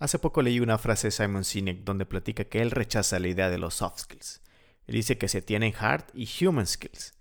[0.00, 3.50] Hace poco leí una frase de Simon Sinek donde platica que él rechaza la idea
[3.50, 4.40] de los soft skills.
[4.86, 7.12] Él dice que se tienen hard y human skills.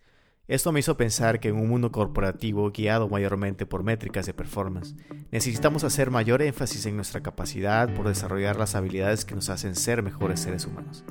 [0.48, 4.96] Esto me hizo pensar que en un mundo corporativo guiado mayormente por métricas de performance,
[5.30, 10.02] necesitamos hacer mayor énfasis en nuestra capacidad por desarrollar las habilidades que nos hacen ser
[10.02, 11.04] mejores seres humanos,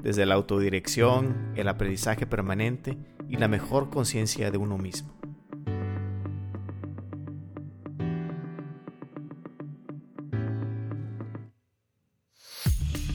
[0.00, 2.96] desde la autodirección, el aprendizaje permanente
[3.28, 5.15] y la mejor conciencia de uno mismo.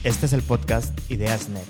[0.04, 1.64] Este es el podcast IdeasNet.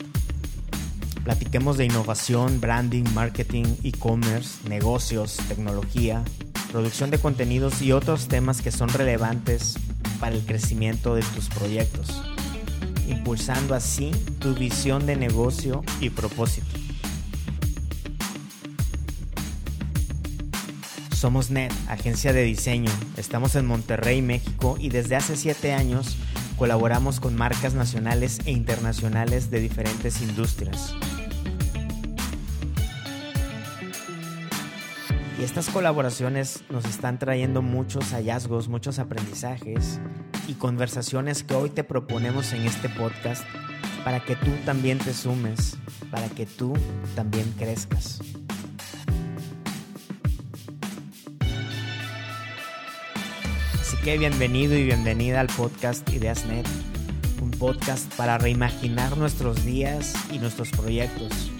[1.22, 6.24] Platiquemos de innovación, branding, marketing, e-commerce, negocios, tecnología,
[6.70, 9.74] producción de contenidos y otros temas que son relevantes
[10.18, 12.22] para el crecimiento de tus proyectos,
[13.06, 16.68] impulsando así tu visión de negocio y propósito.
[21.14, 22.90] Somos NET, agencia de diseño.
[23.18, 26.16] Estamos en Monterrey, México y desde hace 7 años
[26.62, 30.94] Colaboramos con marcas nacionales e internacionales de diferentes industrias.
[35.40, 39.98] Y estas colaboraciones nos están trayendo muchos hallazgos, muchos aprendizajes
[40.46, 43.44] y conversaciones que hoy te proponemos en este podcast
[44.04, 45.76] para que tú también te sumes,
[46.12, 46.74] para que tú
[47.16, 48.20] también crezcas.
[54.04, 56.66] Que bienvenido y bienvenida al podcast IdeasNet,
[57.40, 61.52] un podcast para reimaginar nuestros días y nuestros proyectos,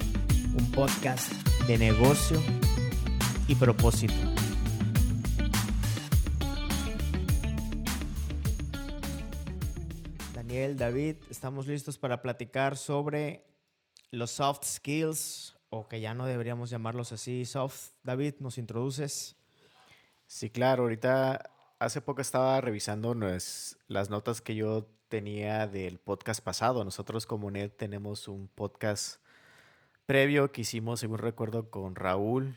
[0.59, 1.31] un podcast
[1.69, 2.43] de negocio
[3.47, 4.15] y propósito.
[10.35, 13.45] Daniel, David, estamos listos para platicar sobre
[14.11, 17.91] los soft skills, o que ya no deberíamos llamarlos así, soft.
[18.03, 19.37] David, ¿nos introduces?
[20.27, 21.52] Sí, claro, ahorita
[21.83, 26.85] hace poco estaba revisando las notas que yo tenía del podcast pasado.
[26.85, 29.21] Nosotros como NET tenemos un podcast
[30.07, 32.57] previo que hicimos, según recuerdo, con Raúl,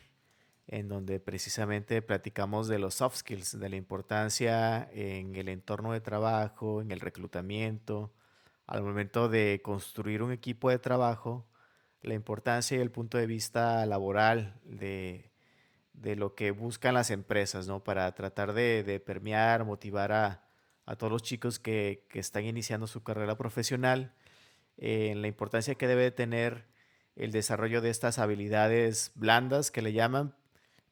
[0.68, 6.02] en donde precisamente platicamos de los soft skills, de la importancia en el entorno de
[6.02, 8.14] trabajo, en el reclutamiento,
[8.68, 11.48] al momento de construir un equipo de trabajo,
[12.04, 15.32] la importancia y el punto de vista laboral de
[16.02, 17.84] de lo que buscan las empresas, ¿no?
[17.84, 20.42] Para tratar de, permear, motivar a,
[20.98, 24.14] todos los chicos que, están iniciando su carrera profesional
[24.78, 26.66] en la importancia que debe tener
[27.16, 30.36] el desarrollo de estas habilidades blandas que le llaman,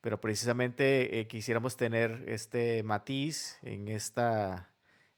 [0.02, 4.70] pero precisamente eh, quisiéramos tener este matiz en, esta,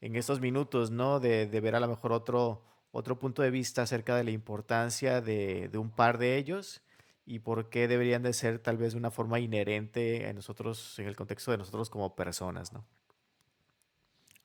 [0.02, 1.20] en estos minutos, ¿no?
[1.20, 5.70] De, ver a lo mejor otro, otro punto de vista acerca de la importancia de,
[5.70, 6.82] de un par de ellos
[7.26, 11.08] y por qué deberían de ser tal vez de una forma inherente en nosotros, en
[11.08, 12.86] el contexto de nosotros como personas, ¿no?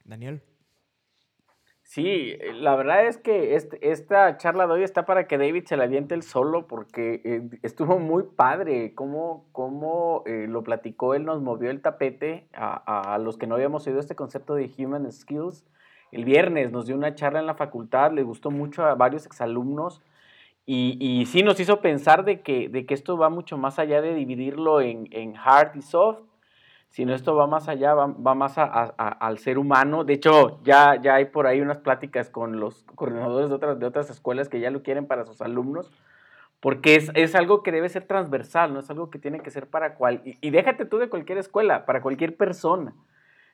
[0.05, 0.43] Daniel.
[1.83, 5.77] Sí, la verdad es que este, esta charla de hoy está para que David se
[5.77, 11.25] la aviente él solo porque eh, estuvo muy padre cómo, cómo eh, lo platicó, él
[11.25, 15.11] nos movió el tapete a, a, los que no habíamos oído este concepto de Human
[15.11, 15.67] Skills.
[16.13, 20.01] El viernes nos dio una charla en la facultad, le gustó mucho a varios exalumnos
[20.67, 24.01] y, y sí nos hizo pensar de que, de que esto va mucho más allá
[24.03, 26.21] de dividirlo en, en hard y soft,
[26.91, 30.05] sino esto va más allá, va, va más a, al ser humano.
[30.05, 33.87] De hecho, ya, ya hay por ahí unas pláticas con los coordinadores de otras, de
[33.87, 35.91] otras escuelas que ya lo quieren para sus alumnos,
[36.59, 39.69] porque es, es algo que debe ser transversal, no es algo que tiene que ser
[39.69, 42.93] para cual, y, déjate tú de cualquier escuela, para cualquier persona.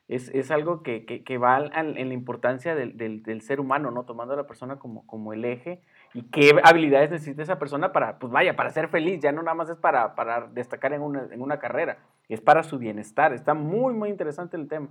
[0.09, 3.91] Es, es algo que, que, que va en la importancia del, del, del, ser humano,
[3.91, 4.05] ¿no?
[4.05, 5.83] Tomando a la persona como, como el eje
[6.17, 9.55] y qué habilidades necesita esa persona para, pues vaya, para ser feliz, ya no nada
[9.55, 11.99] más es para, para destacar en una, en una carrera,
[12.31, 13.35] es para su bienestar.
[13.35, 14.89] Está muy, muy interesante el tema.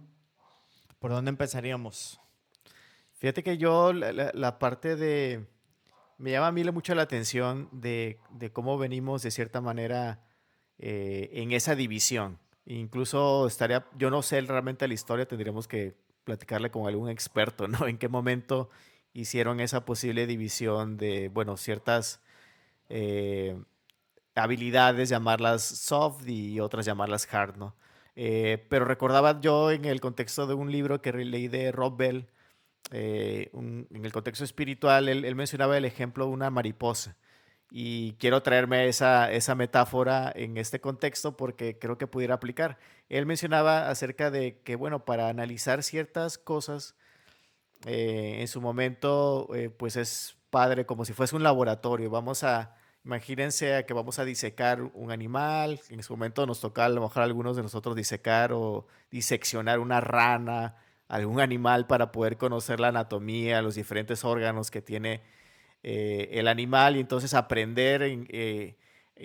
[1.00, 2.22] ¿Por dónde empezaríamos?
[3.14, 5.48] Fíjate que yo, la, la parte de,
[6.20, 10.20] me llama a mí mucho la atención de, de cómo venimos de cierta manera
[10.78, 12.38] eh, en esa división.
[12.68, 17.80] Incluso estaría, yo no sé realmente la historia, tendríamos que platicarle con algún experto, ¿no?
[17.88, 18.70] En qué momento
[19.16, 22.22] hicieron esa posible división de, bueno, ciertas
[22.90, 23.58] eh,
[24.36, 27.76] habilidades, llamarlas soft y otras llamarlas hard, ¿no?
[28.18, 32.28] Eh, pero recordaba yo en el contexto de un libro que leí de Rob Bell,
[32.92, 37.18] eh, en el contexto espiritual, él, él, mencionaba el ejemplo de una mariposa.
[37.72, 42.78] Y quiero traerme esa, esa metáfora en este contexto porque creo que pudiera aplicar.
[43.10, 46.96] Él mencionaba acerca de que, bueno, para analizar ciertas cosas,
[47.86, 52.10] eh, en su momento, eh, pues es padre, como si fuese un laboratorio.
[52.10, 55.82] Vamos a, imagínense que vamos a disecar un animal.
[55.90, 60.02] En su momento nos toca a lo mejor algunos de nosotros disecar o diseccionar una
[60.02, 60.78] rana
[61.08, 65.22] algún animal para poder conocer la anatomía, los diferentes órganos que tiene
[65.84, 68.28] eh, el animal y entonces aprender en,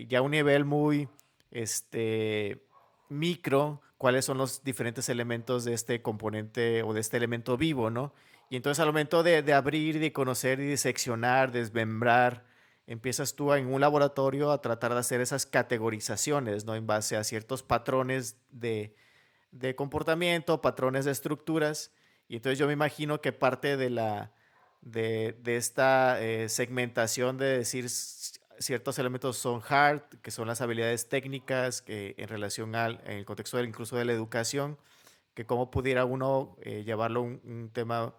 [0.09, 1.09] ya a un nivel muy
[1.51, 2.63] este,
[3.09, 8.15] micro cuáles son los diferentes elementos de este componente o de este elemento vivo, ¿no?
[8.51, 12.45] Y entonces al momento de, de abrir, de conocer y diseccionar, desmembrar,
[12.89, 16.75] empiezas tú en un laboratorio a tratar de hacer esas categorizaciones, ¿no?
[16.75, 18.97] En base a ciertos patrones de,
[19.53, 21.93] de comportamiento, patrones de estructuras.
[22.27, 24.33] Y entonces yo me imagino que parte de, la,
[24.81, 31.09] de, de esta eh, segmentación de decir ciertos elementos son hard, que son las habilidades
[31.09, 34.77] técnicas que en relación al, en el contexto del, incluso de la educación,
[35.35, 38.13] que cómo pudiera uno eh, llevarlo un, un tema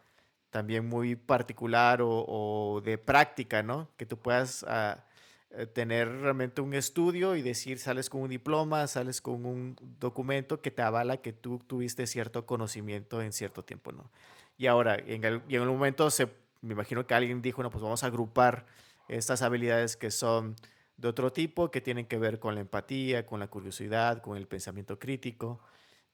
[0.51, 3.89] también muy particular o, de práctica, ¿no?
[3.98, 9.21] Que tú puedas uh, tener realmente un estudio y decir, sales con un diploma, sales
[9.21, 14.12] con un documento que te avala que tú tuviste cierto conocimiento en cierto tiempo, ¿no?
[14.57, 16.27] Y ahora, en el, en el momento, se,
[16.62, 18.65] me imagino que alguien dijo, no, pues vamos a agrupar
[19.07, 20.56] estas habilidades que son
[20.98, 24.48] de otro tipo, que tienen que ver con la empatía, con la curiosidad, con el
[24.48, 25.62] pensamiento crítico,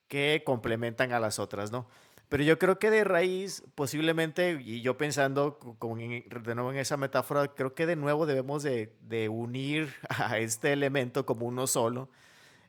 [0.07, 1.87] que complementan a las otras, ¿no?
[2.29, 6.97] Pero yo creo que de raíz, posiblemente, y yo pensando con, de nuevo en esa
[6.97, 12.09] metáfora, creo que de nuevo debemos de, de unir a este elemento como uno solo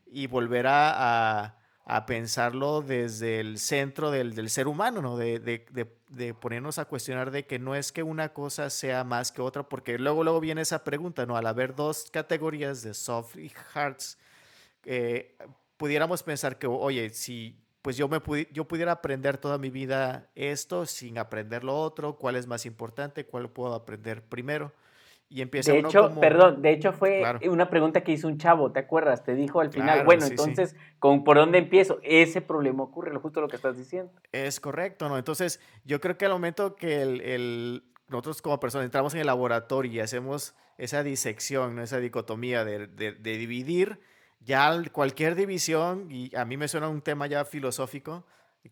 [0.06, 5.16] y volver a, a, a pensarlo desde el centro del, del ser humano, ¿no?
[5.16, 5.66] De, de,
[6.10, 9.68] de, ponernos a cuestionar de que no es que una cosa sea más que otra,
[9.68, 11.36] porque luego, luego viene esa pregunta, ¿no?
[11.36, 14.18] Al haber dos categorías de soft y hards,
[14.84, 15.36] eh,
[15.76, 20.30] pudiéramos pensar que, oye, si pues yo, me pudi yo pudiera aprender toda mi vida
[20.34, 24.72] esto sin aprender lo otro, cuál es más importante, cuál puedo aprender primero.
[25.30, 26.20] Y empieza de uno hecho, como...
[26.20, 27.40] perdón, de hecho fue claro.
[27.50, 29.24] una pregunta que hizo un chavo, ¿te acuerdas?
[29.24, 30.76] Te dijo al final, claro, bueno, sí, entonces, sí.
[30.98, 31.98] ¿con, ¿por dónde empiezo?
[32.02, 34.10] Ese problema ocurre, justo lo que estás diciendo.
[34.32, 35.18] Es correcto, ¿no?
[35.18, 39.26] Entonces, yo creo que al momento que el, el, nosotros como personas entramos en el
[39.26, 41.82] laboratorio y hacemos esa disección, ¿no?
[41.82, 44.00] esa dicotomía de, de, de dividir,
[44.40, 48.24] ya cualquier división, y a mí me suena un tema ya filosófico,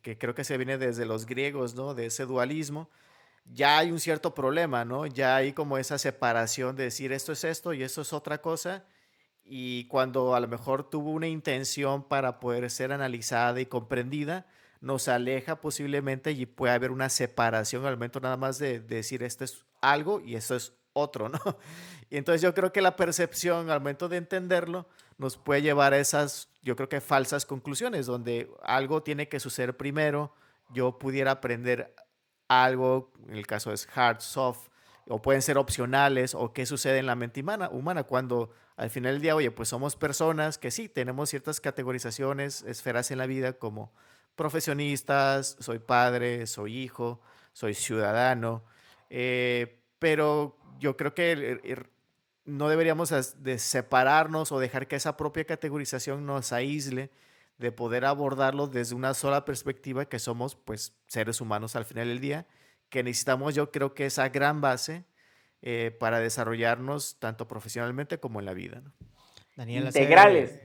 [0.03, 1.95] que creo que se viene desde los griegos, ¿no?
[1.95, 2.91] De ese dualismo,
[3.45, 5.07] ya hay un cierto problema, ¿no?
[5.07, 8.85] Ya hay como esa separación de decir esto es esto y esto es otra cosa,
[9.45, 14.47] y cuando a lo mejor tuvo una intención para poder ser analizada y comprendida,
[14.81, 19.23] nos aleja posiblemente y puede haber una separación al momento nada más de, de decir
[19.23, 21.39] esto es algo y esto es otro, ¿no?
[22.09, 24.87] Y entonces yo creo que la percepción al momento de entenderlo
[25.19, 29.77] nos puede llevar a esas, yo creo que falsas conclusiones, donde algo tiene que suceder
[29.77, 30.33] primero,
[30.71, 31.95] yo pudiera aprender
[32.49, 34.69] algo, en el caso es hard, soft,
[35.09, 39.23] o pueden ser opcionales, o qué sucede en la mente humana, cuando al final del
[39.23, 43.93] día, oye, pues somos personas que sí, tenemos ciertas categorizaciones, esferas en la vida como
[44.35, 47.21] profesionistas, soy padre, soy hijo,
[47.53, 48.65] soy ciudadano,
[49.09, 51.89] eh, pero yo creo que
[52.45, 53.11] no deberíamos
[53.43, 57.11] de separarnos o dejar que esa propia categorización nos aísle
[57.59, 62.21] de poder abordarlo desde una sola perspectiva que somos pues seres humanos al final del
[62.21, 62.47] día,
[62.91, 65.05] que necesitamos yo creo que esa gran base
[65.63, 68.83] eh, para desarrollarnos tanto profesionalmente como en la vida.
[68.83, 68.93] ¿no?
[69.57, 70.61] Daniel, Integrales.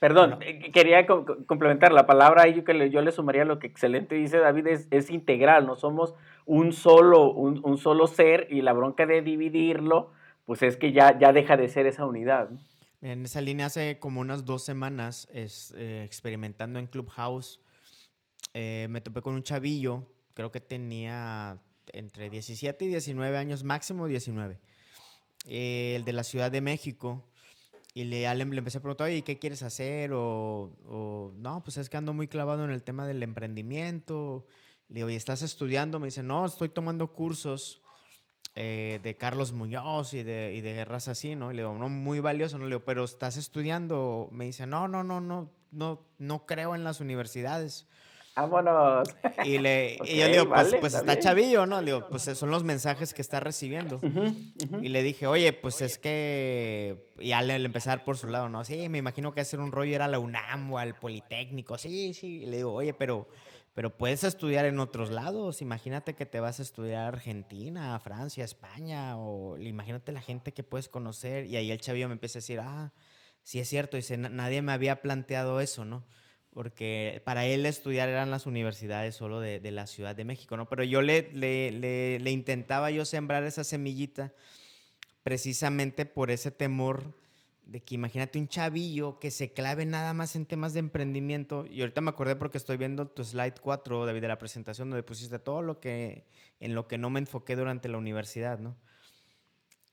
[0.00, 0.72] Perdón, bueno.
[0.72, 4.14] quería co complementar la palabra ahí, yo, que le, yo le sumaría lo que excelente
[4.14, 6.14] dice David, es, es integral, no somos
[6.46, 10.10] un solo, un, un, solo ser y la bronca de dividirlo,
[10.46, 12.48] pues es que ya, ya deja de ser esa unidad.
[12.48, 12.58] ¿no?
[13.02, 17.60] En esa línea hace como unas dos semanas, es, eh, experimentando en Clubhouse,
[18.52, 21.58] eh, me topé con un chavillo, creo que tenía
[21.92, 24.58] entre 17 y 19 años, máximo 19,
[25.46, 27.24] eh, el de la Ciudad de México,
[27.92, 30.12] y le, le, empecé a preguntar, oye, ¿qué quieres hacer?
[30.12, 34.46] O, o, no, pues es que ando muy clavado en el tema del emprendimiento.
[34.88, 35.98] Le digo, ¿y estás estudiando?
[35.98, 37.82] Me dice, no, estoy tomando cursos
[38.54, 41.50] eh, de Carlos Muñoz y de, y de guerras así, ¿no?
[41.50, 42.64] Y le digo, no, muy valioso, ¿no?
[42.64, 44.28] Le digo, pero ¿estás estudiando?
[44.32, 47.86] Me dice, no, no, no, no, no, no creo en las universidades.
[48.40, 49.08] Vámonos.
[49.44, 51.80] Y, le, okay, y yo le digo, pues, vale, pues está, está chavillo, ¿no?
[51.80, 53.96] Le digo, pues son los mensajes que está recibiendo.
[53.96, 54.84] Uh -huh, uh -huh.
[54.84, 57.10] Y le dije, oye, pues es que.
[57.18, 58.64] Y al empezar por su lado, ¿no?
[58.64, 61.76] Sí, me imagino que hacer un rollo era la UNAM o al Politécnico.
[61.78, 62.42] Sí, sí.
[62.42, 63.28] Y le digo, oye, pero.
[63.72, 65.62] Pero puedes estudiar en otros lados.
[65.62, 69.16] Imagínate que te vas a estudiar a Argentina, a Francia, a España.
[69.16, 71.46] O imagínate la gente que puedes conocer.
[71.46, 72.92] Y ahí el chavillo me empieza a decir, ah,
[73.44, 73.96] sí es cierto.
[73.96, 76.04] Dice, nadie me había planteado eso, ¿no?
[76.52, 80.68] Porque para él estudiar eran las universidades solo de, de la Ciudad de México, ¿no?
[80.68, 84.32] Pero yo le, le, le, le, intentaba yo sembrar esa semillita
[85.22, 87.14] precisamente por ese temor
[87.70, 91.66] de que imagínate un chavillo que se clave nada más en temas de emprendimiento.
[91.70, 95.04] Y ahorita me acordé porque estoy viendo tu slide 4, David, de la presentación, donde
[95.04, 96.26] pusiste todo lo que,
[96.58, 98.76] en lo que no me enfoqué durante la universidad, ¿no?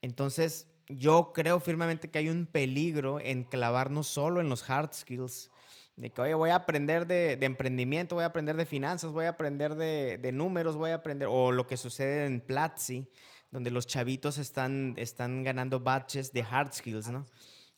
[0.02, 5.52] Entonces, yo creo firmemente que hay un peligro en clavarnos solo en los hard skills.
[5.98, 9.30] De que, oye, voy a aprender de, emprendimiento, voy a aprender de finanzas, voy a
[9.30, 13.08] aprender de, números, voy a aprender, o lo que sucede en Platzi,
[13.50, 17.26] donde los chavitos están, están ganando batches de hard skills, ¿no?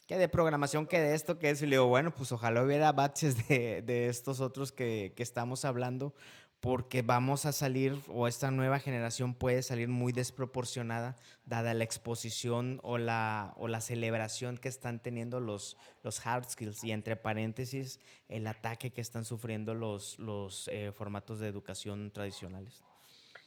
[0.06, 1.64] Que de programación, que de esto, que eso.
[1.64, 5.64] Y le digo, bueno, pues ojalá hubiera batches de, de estos otros que, que estamos
[5.64, 6.14] hablando,
[6.60, 12.80] porque vamos a salir, o esta nueva generación puede salir muy desproporcionada, dada la exposición
[12.84, 18.00] o la, o la celebración que están teniendo los, los hard skills, y entre paréntesis,
[18.28, 22.84] el ataque que están sufriendo los, los eh, formatos de educación tradicionales.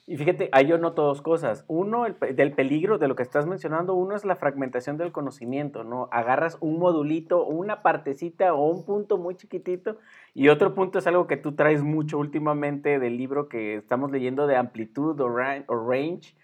[0.05, 1.65] Y fíjate, ahí yo noto dos cosas.
[1.69, 5.85] Uno, el, del peligro de lo que estás mencionando, uno es la fragmentación del conocimiento,
[5.85, 6.09] ¿no?
[6.11, 9.99] Agarras un modulito, una partecita o un punto muy chiquitito
[10.35, 14.49] y otro punto es algo que tú traes mucho últimamente del libro que estamos leyendo
[14.49, 16.35] de amplitud o, range,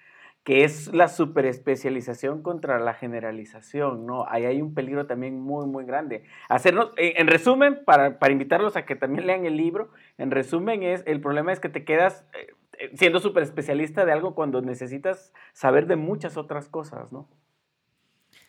[0.45, 4.25] que es la superespecialización contra la generalización, ¿no?
[4.29, 6.23] Ahí hay un peligro también muy, muy grande.
[6.49, 11.03] Hacernos, en resumen, para, para invitarlos a que también lean el libro, en resumen es,
[11.07, 12.55] el problema es que te quedas eh, eh,
[12.95, 17.29] siendo súper especialista de algo cuando necesitas saber de muchas otras cosas, ¿no?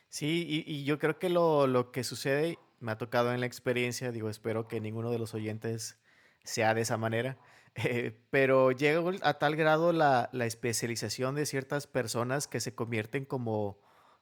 [0.10, 4.30] Sí, y, yo creo que lo, que sucede, me ha tocado en la experiencia, digo,
[4.30, 6.00] espero que ninguno de los oyentes
[6.44, 7.38] sea de esa manera,
[7.76, 13.26] eh, pero llega a tal grado la, la, especialización de ciertas personas que se convierten
[13.26, 13.78] como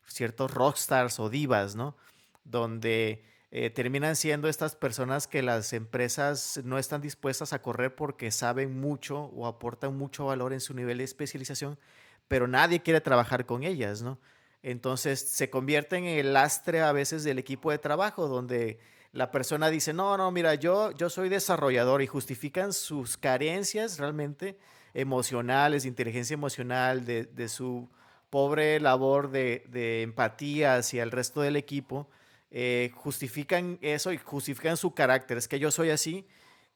[0.06, 1.96] ciertos rockstars o divas, ¿no?
[2.44, 8.30] Donde eh, terminan siendo estas personas que las empresas no están dispuestas a correr porque
[8.30, 11.80] saben mucho o aportan mucho valor en su nivel de especialización,
[12.27, 14.20] pero nadie quiere trabajar con ellas, ¿no?
[14.63, 18.80] Entonces se convierten en el lastre a veces del equipo de trabajo, donde
[19.13, 24.58] la persona dice, no, no, mira, yo, yo soy desarrollador y justifican sus carencias realmente
[24.94, 27.88] emocionales, inteligencia emocional, de, su
[28.30, 32.10] pobre labor de empatía hacia el resto del equipo
[32.50, 35.38] eh, justifican eso y justifican su carácter.
[35.38, 36.27] Es que yo soy así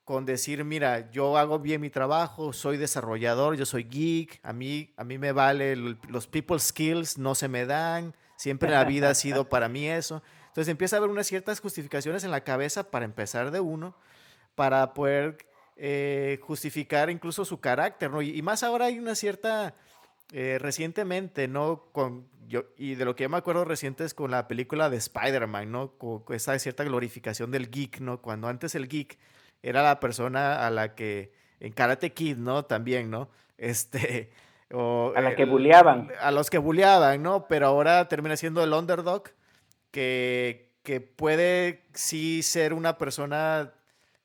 [0.04, 4.94] con decir, mira, yo hago bien mi trabajo, soy desarrollador, yo soy geek, a mí,
[4.98, 9.16] a mí me vale, los people skills no se me dan, siempre la vida ha
[9.16, 10.22] sido para mí eso.
[10.48, 13.96] Entonces empieza a haber unas ciertas justificaciones en la cabeza para empezar de uno,
[14.56, 15.38] para poder
[15.78, 18.22] eh, justificar incluso su carácter, ¿no?
[18.22, 19.76] y, más ahora hay una cierta
[20.32, 21.86] eh, recientemente, ¿no?
[21.92, 24.98] Con, yo, y de lo que yo me acuerdo reciente es con la película de
[24.98, 25.92] Spider-Man, ¿no?
[25.98, 28.22] Con, esa cierta glorificación del geek, ¿no?
[28.22, 29.18] Cuando antes el geek
[29.62, 32.66] era la persona a la que, en Karate Kid, ¿no?
[32.66, 33.30] También, ¿no?
[33.58, 34.32] Este...
[34.74, 36.10] O, a la que bulleaban.
[36.22, 37.46] A los que bulleaban, ¿no?
[37.48, 39.24] Pero ahora termina siendo el underdog
[39.92, 43.74] que, que puede sí ser una persona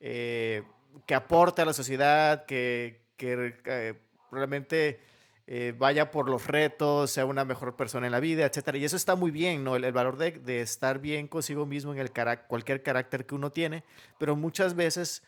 [0.00, 0.62] eh,
[1.04, 3.94] que aporta a la sociedad, que, que eh,
[4.30, 5.00] realmente
[5.48, 8.78] eh, vaya por los retos, sea una mejor persona en la vida, etcétera.
[8.78, 9.76] Y eso está muy bien, ¿no?
[9.76, 12.10] El, valor de, de, estar bien consigo mismo en el
[12.48, 13.84] cualquier carácter que uno tiene,
[14.18, 15.22] pero muchas veces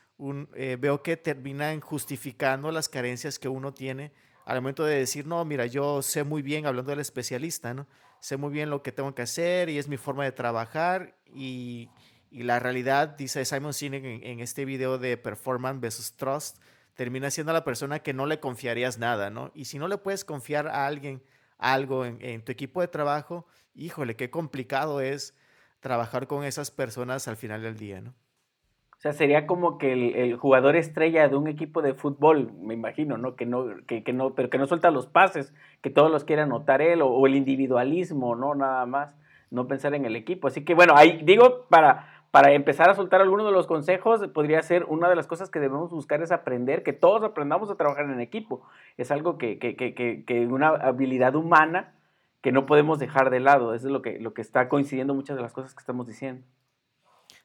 [0.57, 4.13] eh, veo que terminan justificando las carencias que uno tiene
[4.45, 7.87] al momento de decir, no, mira, yo sé muy bien, hablando del especialista, ¿no?
[8.19, 11.91] Sé muy bien lo que tengo que hacer y es mi forma de trabajar y,
[12.31, 16.59] y la realidad, dice Simon Sinek en, en este video de Performance versus Trust,
[16.99, 19.53] termina siendo la persona que no le confiarías nada, ¿no?
[19.55, 21.23] Y si no le puedes confiar a alguien
[21.57, 25.39] algo en, tu equipo de trabajo, híjole, qué complicado es
[25.79, 28.11] trabajar con esas personas al final del día, ¿no?
[28.11, 29.93] O sea, sería como que
[30.25, 33.37] el, jugador estrella de un equipo de fútbol, me imagino, ¿no?
[33.37, 36.83] Que no, que, no, pero que no suelta los pases, que todos los quiera anotar
[36.83, 38.57] él, o, o, el individualismo, ¿no?
[38.57, 39.17] Nada más,
[39.53, 40.49] no pensar en el equipo.
[40.49, 44.63] Así que bueno, ahí digo para, para empezar a soltar algunos de los consejos, podría
[44.63, 48.05] ser una de las cosas que debemos buscar es aprender, que todos aprendamos a trabajar
[48.05, 48.63] en equipo.
[48.97, 51.95] Es algo que, que, que, que una habilidad humana
[52.43, 53.75] que no podemos dejar de lado.
[53.75, 56.45] Eso es lo que, lo que está coincidiendo muchas de las cosas que estamos diciendo.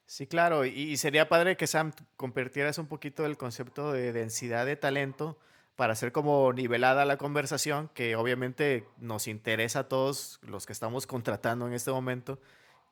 [0.06, 4.76] Sí, claro, y, sería padre que Sam compartieras un poquito el concepto de densidad de
[4.76, 5.38] talento
[5.76, 11.08] para hacer como nivelada la conversación, que obviamente nos interesa a todos los que estamos
[11.08, 12.38] contratando en este momento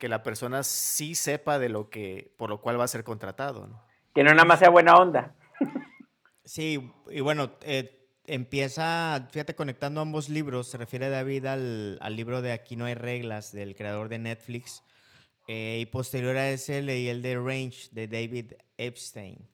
[0.02, 3.68] que la persona sí sepa de lo que, por lo cual va a ser contratado.
[3.68, 3.84] ¿no?
[4.12, 5.36] Que no nada más sea buena onda.
[6.44, 12.42] Sí, y bueno, eh, empieza, fíjate, conectando ambos libros, se refiere David al, al, libro
[12.42, 14.82] de Aquí no hay reglas, del creador de Netflix,
[15.46, 19.48] eh, y posterior a ese leí el de Range, de David Epstein,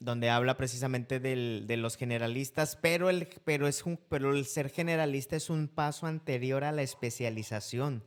[0.00, 4.70] donde habla precisamente del, de los generalistas, pero el, pero, es un, pero el ser
[4.70, 8.02] generalista es un paso anterior a la especialización.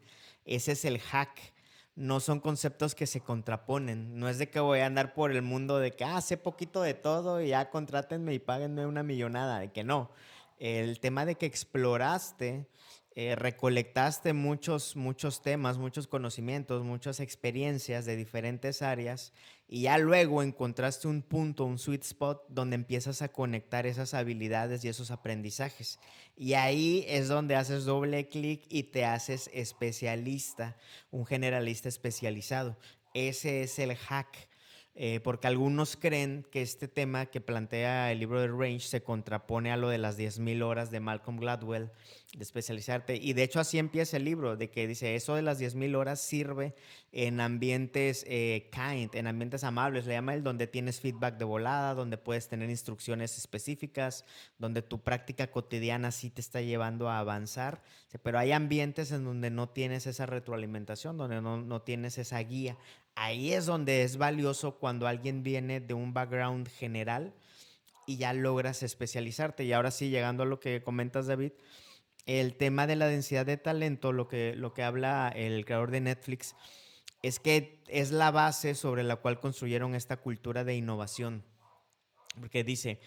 [0.45, 1.53] Ese es el hack
[1.95, 4.17] no son conceptos que se contraponen.
[4.17, 6.81] No es de que voy a andar por el mundo de que, ah, sé poquito
[6.81, 10.09] de todo y ya contrátenme y páguenme una millonada, de que no.
[10.57, 12.67] El tema de que exploraste
[13.13, 19.33] eh, recolectaste muchos, muchos temas, muchos conocimientos, muchas experiencias de diferentes áreas
[19.67, 24.85] y ya luego encontraste un punto, un sweet spot donde empiezas a conectar esas habilidades
[24.85, 25.99] y esos aprendizajes.
[26.37, 30.77] Y ahí es donde haces doble clic y te haces especialista,
[31.09, 32.77] un generalista especializado.
[33.13, 34.49] Ese es el hack
[34.93, 39.71] eh, porque algunos creen que este tema que plantea el libro de Range se contrapone
[39.71, 41.91] a lo de las 10.000 horas de Malcolm Gladwell,
[42.33, 43.17] de especializarte.
[43.17, 46.21] Y de hecho así empieza el libro, de que dice, eso de las 10.000 horas
[46.21, 46.73] sirve
[47.11, 51.93] en ambientes eh, kind, en ambientes amables, le llama él, donde tienes feedback de volada,
[51.93, 54.25] donde puedes tener instrucciones específicas,
[54.57, 57.81] donde tu práctica cotidiana sí te está llevando a avanzar.
[58.23, 62.77] Pero hay ambientes en donde no tienes esa retroalimentación, donde no, no tienes esa guía
[63.15, 67.33] ahí es donde es valioso cuando alguien viene de un background general
[68.05, 69.63] y ya logras especializarte.
[69.63, 71.51] Y ahora sí, llegando a lo que comentas, David,
[72.25, 76.01] el tema de la densidad de talento, lo que, lo que habla el creador de
[76.01, 76.55] Netflix,
[77.21, 81.43] es que es la base sobre la cual construyeron esta cultura de innovación.
[82.39, 82.99] Porque dice,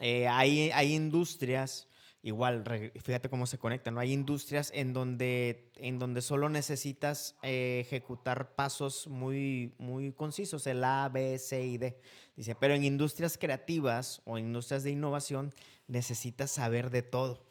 [0.00, 1.88] eh, hay, hay industrias
[2.24, 2.64] igual,
[3.02, 4.00] fíjate cómo se conectan, ¿no?
[4.00, 10.82] Hay industrias en donde, en donde solo necesitas eh, ejecutar pasos muy, muy concisos, el
[10.84, 12.00] A, B, C y D.
[12.34, 15.52] Dice, pero en industrias creativas o industrias de innovación
[15.86, 17.44] necesitas saber de todo.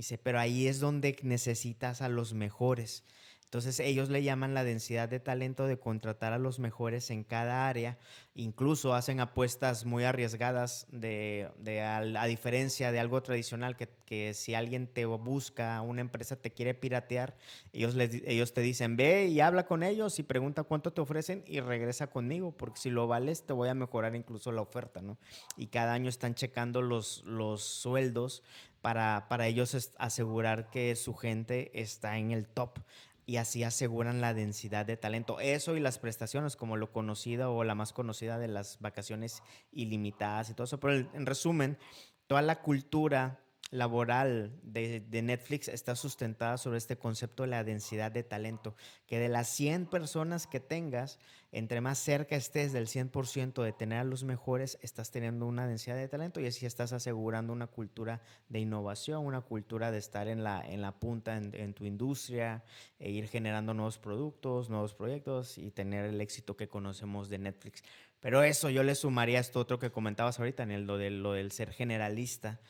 [0.00, 3.04] Dice, pero ahí es donde necesitas a los mejores.
[3.44, 7.68] Entonces ellos le llaman la densidad de talento de contratar a los mejores en cada
[7.68, 7.98] área.
[8.34, 11.50] Incluso hacen apuestas muy arriesgadas de,
[11.84, 16.72] a, diferencia de algo tradicional que, que, si alguien te busca, una empresa te quiere
[16.72, 17.36] piratear,
[17.74, 21.60] ellos, ellos te dicen ve y habla con ellos y pregunta cuánto te ofrecen y
[21.60, 25.18] regresa conmigo porque si lo vales te voy a mejorar incluso la oferta, ¿no?
[25.58, 28.44] Y cada año están checando los, los sueldos
[28.80, 32.78] para, para ellos asegurar que su gente está en el top
[33.26, 35.38] y así aseguran la densidad de talento.
[35.38, 40.50] Eso y las prestaciones, como lo conocido o la más conocida de las vacaciones ilimitadas
[40.50, 40.80] y todo eso.
[40.80, 41.78] Pero en resumen,
[42.26, 43.40] toda la cultura
[43.70, 48.74] laboral de, Netflix está sustentada sobre este concepto de la densidad de talento,
[49.06, 51.20] que de las 100 personas que tengas,
[51.52, 55.96] entre más cerca estés del 100% de tener a los mejores, estás teniendo una densidad
[55.96, 60.42] de talento y así estás asegurando una cultura de innovación, una cultura de estar en
[60.42, 62.64] la, en la punta en, tu industria
[62.98, 67.84] e ir generando nuevos productos, nuevos proyectos y tener el éxito que conocemos de Netflix.
[68.18, 71.72] Pero eso yo le sumaría esto otro que comentabas ahorita, en el, lo del ser
[71.72, 72.60] generalista.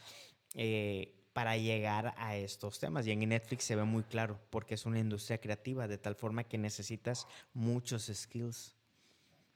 [0.54, 3.06] Eh, para llegar a estos temas.
[3.06, 6.44] Y en Netflix se ve muy claro, porque es una industria creativa, de tal forma
[6.44, 8.76] que necesitas muchos skills.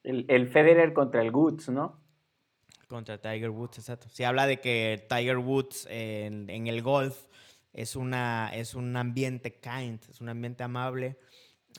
[0.05, 2.01] El, el Federer contra el Woods, ¿no?
[2.87, 4.09] Contra Tiger Woods, exacto.
[4.09, 7.27] Se habla de que Tiger Woods en, en el golf
[7.73, 11.19] es, una, es un ambiente kind, es un ambiente amable.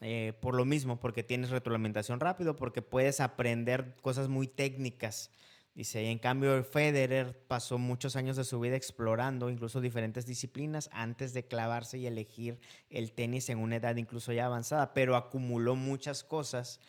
[0.02, 5.32] Eh, por lo mismo, porque tienes retroalimentación rápido, porque puedes aprender cosas muy técnicas
[5.76, 11.34] Dice, en cambio Federer pasó muchos años de su vida explorando incluso diferentes disciplinas antes
[11.34, 12.58] de clavarse y elegir
[12.90, 16.80] el tenis en una edad incluso ya avanzada, pero acumuló muchas cosas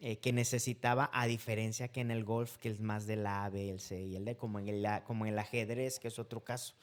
[0.00, 3.50] eh, que necesitaba a diferencia que en el golf, que es más de la A,
[3.50, 6.18] B, el C y el D, como en el, como en el ajedrez, que es
[6.18, 6.74] otro caso.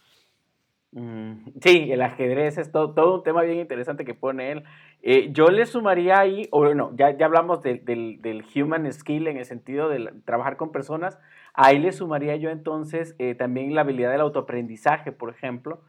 [0.91, 4.63] Mm, sí, el ajedrez es todo, un tema bien interesante que pone él.
[5.02, 9.38] Eh, yo le sumaría ahí, o bueno, ya, ya hablamos del, del, human skill en
[9.38, 11.19] el sentido de trabajar con personas,
[11.60, 15.82] Ahí le sumaría yo entonces eh, también la habilidad del autoaprendizaje, por ejemplo,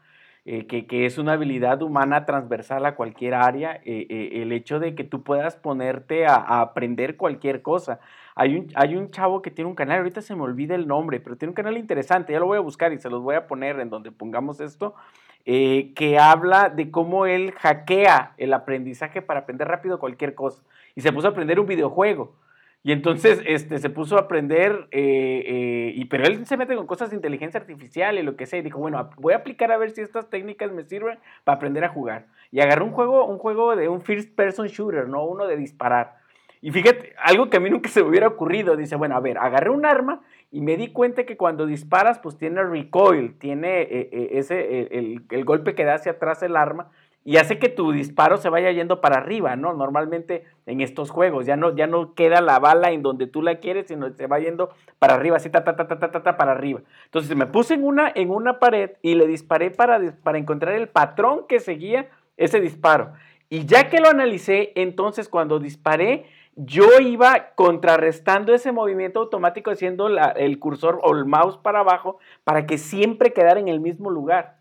[0.43, 5.23] eh, que, es una habilidad humana transversal a cualquier área, el hecho de que tú
[5.23, 7.99] puedas ponerte a, aprender cualquier cosa.
[8.39, 11.19] Hay un, hay un chavo que tiene un canal, ahorita se me olvida el nombre,
[11.19, 13.47] pero tiene un canal interesante, ya lo voy a buscar y se los voy a
[13.47, 14.95] poner en donde pongamos esto,
[15.43, 20.63] que habla de cómo él hackea el aprendizaje para aprender rápido cualquier cosa.
[20.95, 22.33] Y se puso a aprender un videojuego.
[22.81, 26.87] Y entonces este, se puso a aprender, eh, eh, y, pero él se mete con
[26.87, 29.77] cosas de inteligencia artificial y lo que sea, y dijo, bueno, voy a aplicar a
[29.77, 32.27] ver si estas técnicas me sirven para aprender a jugar.
[32.51, 35.25] Y agarró un juego, un juego de un first person shooter, ¿no?
[35.25, 36.18] Uno de disparar.
[36.61, 39.37] Y fíjate, algo que a mí nunca se me hubiera ocurrido, dice, bueno, a ver,
[39.37, 44.29] agarré un arma y me di cuenta que cuando disparas, pues tiene recoil, tiene eh,
[44.33, 46.89] ese, el, el golpe que da hacia atrás el arma,
[47.25, 49.73] y hace que tu disparo se vaya yendo para arriba, ¿no?
[49.73, 53.59] Normalmente en estos juegos ya no, ya no queda la bala en donde tú la
[53.59, 54.69] quieres, sino se va yendo
[54.99, 56.81] para arriba, así ta ta ta ta ta ta, para arriba.
[57.05, 60.87] Entonces me puse en una, en una pared y le disparé para, para encontrar el
[60.87, 63.13] patrón que seguía ese disparo.
[63.49, 66.25] Y ya que lo analicé, entonces cuando disparé,
[66.61, 72.65] yo iba contrarrestando ese movimiento automático haciendo el cursor o el mouse para abajo para
[72.65, 74.57] que siempre quedara en el mismo lugar.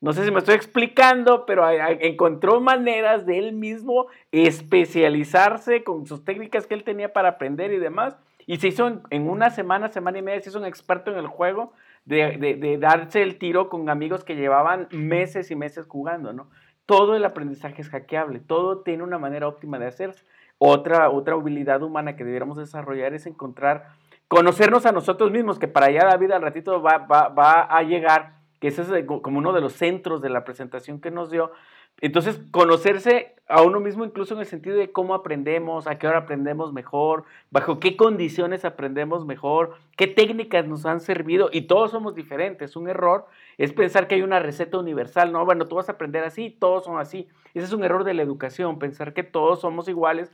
[0.00, 6.22] No sé si me estoy explicando, pero encontró maneras de él mismo especializarse con sus
[6.22, 8.16] técnicas que él tenía para aprender y demás.
[8.46, 11.26] Y se hizo en, una semana, semana y media, se hizo un experto en el
[11.26, 11.72] juego
[12.04, 16.50] de, darse el tiro con amigos que llevaban meses y meses jugando, ¿no?
[16.84, 20.24] Todo el aprendizaje es hackeable, todo tiene una manera óptima de hacerse.
[20.58, 23.90] Otra, otra habilidad humana que debiéramos desarrollar es encontrar,
[24.26, 28.38] conocernos a nosotros mismos, que para allá David al ratito va, va, va a llegar
[28.60, 31.52] que ese es como uno de los centros de la presentación que nos dio.
[32.00, 36.18] Entonces, conocerse a uno mismo incluso en el sentido de cómo aprendemos, a qué hora
[36.18, 42.14] aprendemos mejor, bajo qué condiciones aprendemos mejor, qué técnicas nos han servido y todos somos
[42.14, 42.76] diferentes.
[42.76, 46.22] Un error es pensar que hay una receta universal, no, bueno, tú vas a aprender
[46.22, 47.28] así, todos son así.
[47.54, 50.30] Ese es un error de la educación, pensar que todos somos iguales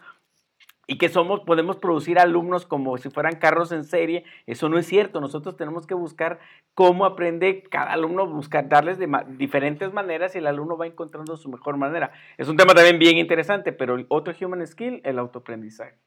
[0.86, 4.86] y que somos, podemos producir alumnos como si fueran carros en serie, eso no es
[4.86, 5.20] cierto.
[5.20, 6.38] Nosotros tenemos que buscar
[6.74, 11.48] cómo aprende cada alumno, buscar darles de diferentes maneras y el alumno va encontrando su
[11.48, 12.12] mejor manera.
[12.36, 15.98] Es un tema también bien interesante, pero otro human skill, el autoaprendizaje.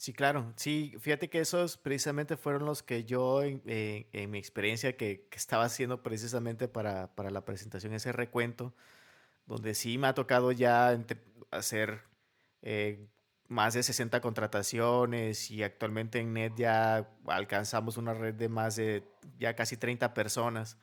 [0.00, 0.54] Sí, claro.
[0.56, 5.64] Sí, fíjate que esos precisamente fueron los que yo, en, eh, mi experiencia que, estaba
[5.64, 8.72] haciendo precisamente para, para, la presentación, ese recuento,
[9.44, 10.98] donde sí me ha tocado ya
[11.50, 12.02] hacer
[12.62, 13.06] eh,
[13.50, 19.04] más de 60 contrataciones y actualmente en NET ya alcanzamos una red de más de
[19.40, 20.76] ya casi 30 personas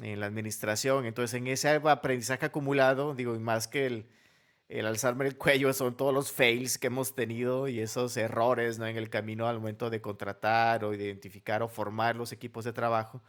[0.00, 1.06] en la administración.
[1.06, 4.06] Entonces, en ese aprendizaje acumulado, digo, y más que el,
[4.68, 8.86] el alzarme el cuello, son todos los fails que hemos tenido y esos errores ¿no?
[8.86, 13.22] en el camino al momento de contratar o identificar o formar los equipos de trabajo.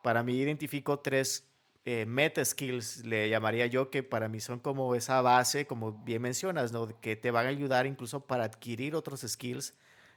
[0.00, 1.51] Para mí identifico tres
[1.84, 6.22] eh, meta skills, le llamaría yo, que para mí son como esa base, como bien
[6.22, 6.88] mencionas, ¿no?
[7.00, 9.74] que te van a ayudar incluso para adquirir otros skills,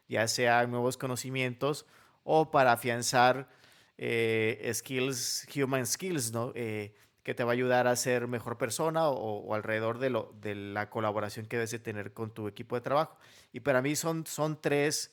[0.08, 1.88] ya sea nuevos conocimientos
[2.24, 3.50] o para afianzar
[3.98, 6.52] eh, skills, human skills, ¿no?
[6.56, 10.54] Eh, que te va a ayudar a ser mejor persona o, alrededor de, lo, de
[10.54, 13.18] la colaboración que debes de tener con tu equipo de trabajo.
[13.52, 15.12] Y para mí son, son tres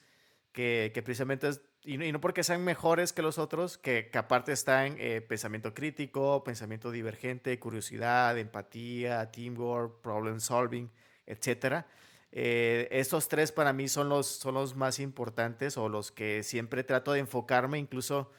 [0.52, 1.48] que, que precisamente
[1.84, 6.44] y no, porque sean mejores que los otros, que, que aparte están eh, pensamiento crítico,
[6.44, 10.90] pensamiento divergente, curiosidad, empatía, teamwork, problem solving,
[11.26, 11.84] etc.
[12.30, 16.84] Eh, estos tres para mí son los, son los más importantes o los que siempre
[16.84, 18.30] trato de enfocarme, incluso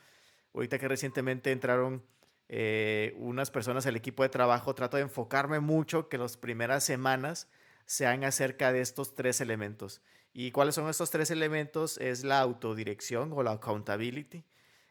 [0.53, 2.01] ahorita que recientemente entraron
[2.47, 7.49] eh, unas personas al equipo de trabajo, trato de enfocarme mucho que las primeras semanas
[7.85, 10.01] sean acerca de estos tres elementos.
[10.33, 11.99] ¿Y cuáles son estos tres elementos?
[11.99, 14.43] Es la autodirección o la accountability,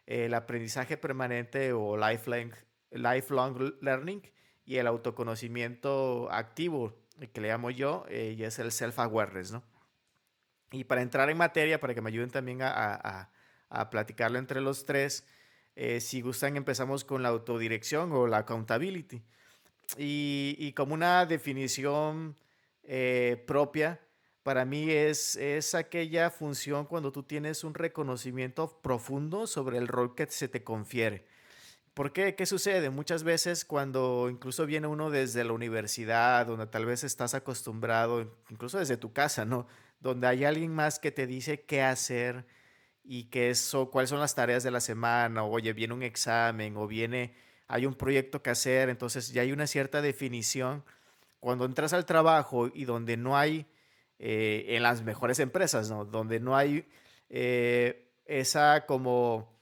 [0.06, 2.52] el aprendizaje permanente o lifelong,
[2.92, 4.22] lifelong learning
[4.64, 6.96] y el autoconocimiento activo,
[7.32, 9.64] que le llamo yo, eh, y es el self-awareness, ¿no?
[10.70, 13.30] Y para entrar en materia, para que me ayuden también a, a,
[13.68, 15.26] a platicarlo entre los tres,
[15.74, 19.22] eh, si gustan empezamos con la autodirección o la accountability.
[19.98, 22.36] Y, y como una definición
[22.84, 24.00] eh, propia,
[24.42, 30.14] para mí es, es aquella función cuando tú tienes un reconocimiento profundo sobre el rol
[30.14, 31.24] que se te confiere.
[31.94, 32.34] ¿Por qué?
[32.34, 32.88] ¿Qué sucede?
[32.90, 38.78] Muchas veces cuando incluso viene uno desde la universidad, donde tal vez estás acostumbrado, incluso
[38.78, 39.66] desde tu casa, ¿no?
[40.00, 42.46] Donde hay alguien más que te dice qué hacer
[43.04, 46.76] y qué eso, cuáles son las tareas de la semana, o oye, viene un examen,
[46.78, 47.34] o viene,
[47.68, 50.84] hay un proyecto que hacer, entonces ya hay una cierta definición.
[51.40, 53.66] Cuando entras al trabajo y donde no hay
[54.24, 56.04] eh, en las mejores empresas, ¿no?
[56.04, 56.86] Donde no hay
[57.28, 59.52] eh, esa como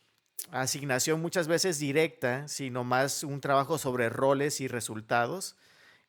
[0.51, 5.57] asignación muchas veces directa, sino más un trabajo sobre roles y resultados,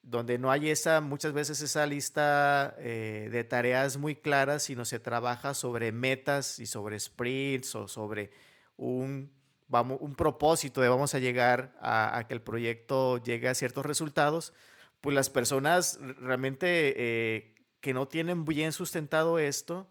[0.04, 5.00] donde no hay esa, muchas veces esa lista eh, de tareas muy claras, sino se
[5.00, 8.32] trabaja sobre metas y sobre sprints o sobre
[8.76, 9.32] un,
[9.70, 13.86] vamos, un propósito de vamos a llegar a, a que el proyecto llegue a ciertos
[13.86, 14.52] resultados,
[15.00, 19.90] pues las personas realmente que no tienen bien sustentado esto,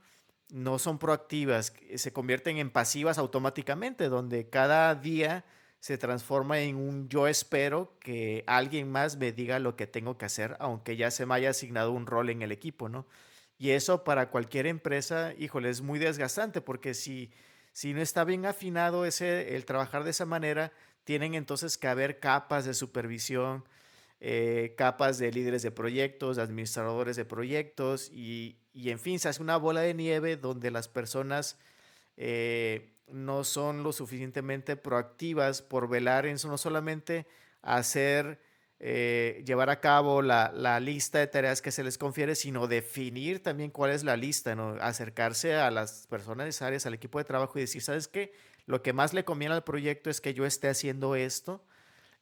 [0.48, 5.44] no son proactivas, se convierten en pasivas automáticamente, donde cada día
[5.80, 10.26] se transforma en un yo espero que alguien más me diga lo que tengo que
[10.26, 13.06] hacer, aunque ya se me haya asignado un rol en el equipo, ¿no?
[13.58, 17.30] Y eso para cualquier empresa, híjole, es muy desgastante, porque si,
[17.72, 20.72] si no está bien afinado ese, el trabajar de esa manera,
[21.04, 23.64] tienen entonces que haber capas de supervisión,
[24.22, 29.56] eh, capas de líderes de proyectos, administradores de proyectos y, en fin, se hace una
[29.56, 31.58] bola de nieve donde las personas
[32.18, 37.26] eh, no son lo suficientemente proactivas por velar en eso, no solamente
[37.62, 38.38] hacer
[38.78, 43.70] eh, llevar a cabo la, lista de tareas que se les confiere, sino definir también
[43.70, 44.52] cuál es la lista,
[44.82, 48.32] acercarse a las personas necesarias, al equipo de trabajo y decir, ¿sabes qué?
[48.66, 51.64] Lo que más le conviene al proyecto es que yo esté haciendo esto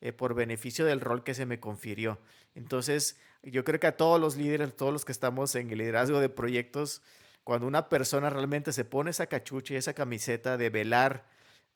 [0.00, 2.18] eh, por beneficio del rol que se me confirió.
[2.54, 6.20] Entonces, yo creo que a todos los líderes, todos los que estamos en el liderazgo
[6.20, 7.02] de proyectos,
[7.44, 11.24] cuando una persona realmente se pone esa cachucha y esa camiseta de velar,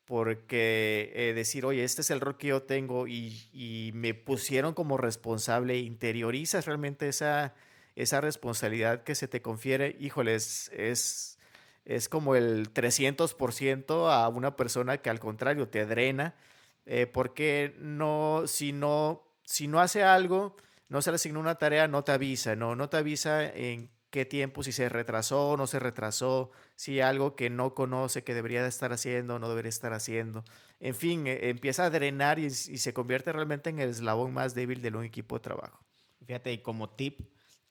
[0.05, 4.97] porque eh, decir, oye, este es el rol que yo tengo y, me pusieron como
[4.97, 7.55] responsable, interiorizas realmente esa,
[7.95, 11.39] esa responsabilidad que se te confiere, híjoles, es,
[11.85, 16.35] es como el 300% a una persona que al contrario te drena,
[16.85, 20.55] eh, porque no, si no, si no hace algo,
[20.89, 24.25] no se le asigna una tarea, no te avisa, no, no te avisa en qué
[24.25, 28.61] tiempo, si se retrasó o no se retrasó, si algo que no conoce que debería
[28.61, 30.43] de estar haciendo o no debería estar haciendo.
[30.79, 34.83] En fin, e, empieza a drenar y, se convierte realmente en el eslabón más débil
[34.83, 35.83] de un equipo de trabajo.
[36.27, 37.21] Fíjate, y como tip,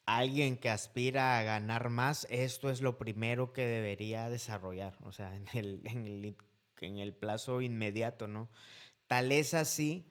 [0.05, 5.37] alguien que aspira a ganar más, esto es lo primero que debería desarrollar, o sea,
[5.37, 6.37] en el, en el,
[6.81, 8.51] en el plazo inmediato, ¿no?
[9.13, 10.07] Tal es así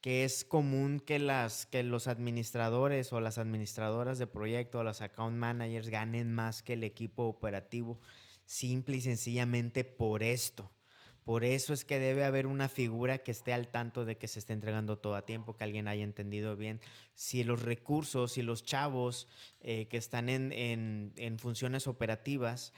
[0.00, 5.00] que es común que, las, que los administradores o las administradoras de proyecto o los
[5.00, 7.98] account managers ganen más que el equipo operativo,
[8.44, 10.70] simple y sencillamente por esto.
[11.24, 14.38] Por eso es que debe haber una figura que esté al tanto de que se
[14.38, 16.80] esté entregando todo a tiempo, que alguien haya entendido bien.
[17.14, 19.26] Si los recursos, si los chavos
[19.62, 20.52] eh, que están en,
[21.16, 22.72] en, funciones operativas,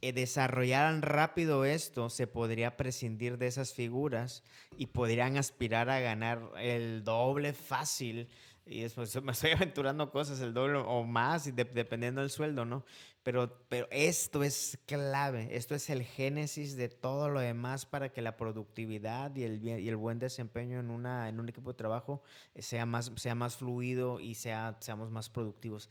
[0.00, 4.42] desarrollaran rápido esto, se podría prescindir de esas figuras
[4.76, 8.28] y podrían aspirar a ganar el doble fácil.
[8.64, 12.84] Y después me estoy aventurando cosas, el doble o más, dependiendo del sueldo, ¿no?
[13.22, 18.22] Pero, pero esto es clave, esto es el génesis de todo lo demás para que
[18.22, 22.22] la productividad y el, y el buen desempeño en, una, en un equipo de trabajo
[22.58, 25.90] sea más, sea más fluido y sea, seamos más productivos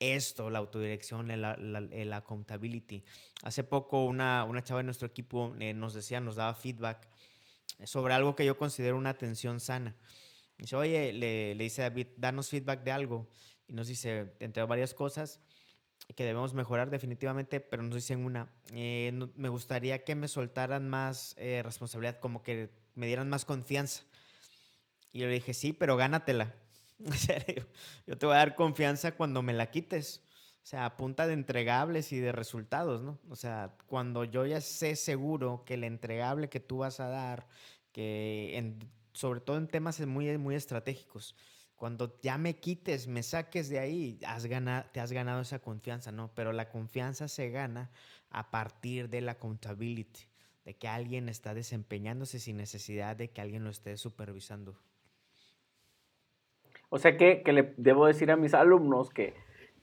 [0.00, 3.04] esto, la autodirección, el, la, accountability.
[3.42, 7.08] Hace poco una, una chava de nuestro equipo eh, nos decía, nos daba feedback
[7.84, 9.94] sobre algo que yo considero una atención sana.
[10.58, 13.28] Dice, oye, le, le dice a David, danos feedback de algo.
[13.68, 15.40] Y nos dice, entre varias cosas,
[16.14, 21.34] que debemos mejorar definitivamente, pero nos dicen una, eh, me gustaría que me soltaran más
[21.38, 24.02] eh, responsabilidad, como que me dieran más confianza.
[25.12, 26.54] Y yo le dije, sí, pero gánatela.
[28.06, 30.22] Yo te voy a dar confianza cuando me la quites.
[30.62, 33.18] O sea, a punta de entregables y de resultados, ¿no?
[33.30, 37.48] O sea, cuando yo ya sé seguro que el entregable que tú vas a dar,
[37.92, 38.76] que
[39.12, 41.34] sobre todo en temas muy, muy estratégicos,
[41.76, 46.12] cuando ya me quites, me saques de ahí, has ganado, te has ganado esa confianza,
[46.12, 46.30] ¿no?
[46.34, 47.90] Pero la confianza se gana
[48.28, 50.26] a partir de la accountability,
[50.66, 54.78] de que alguien está desempeñándose sin necesidad de que alguien lo esté supervisando.
[56.90, 59.34] O sea que, le debo decir a mis alumnos que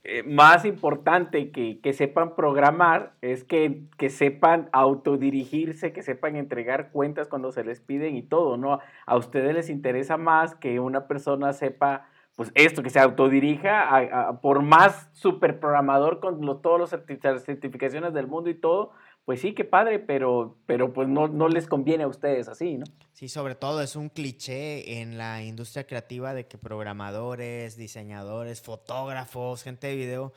[0.04, 7.26] eh, más importante que, sepan programar es que, que, sepan autodirigirse, que sepan entregar cuentas
[7.26, 8.78] cuando se les piden y todo, ¿no?
[9.06, 14.62] A ustedes les interesa más que una persona sepa, pues esto, que se autodirija por
[14.62, 18.92] más superprogramador con todas las certificaciones del mundo y todo,
[19.28, 22.86] pues sí, qué padre, pero, pero pues no, no les conviene a ustedes así, ¿no?
[23.12, 29.64] Sí, sobre todo es un cliché en la industria creativa de que programadores, diseñadores, fotógrafos,
[29.64, 30.32] gente de video,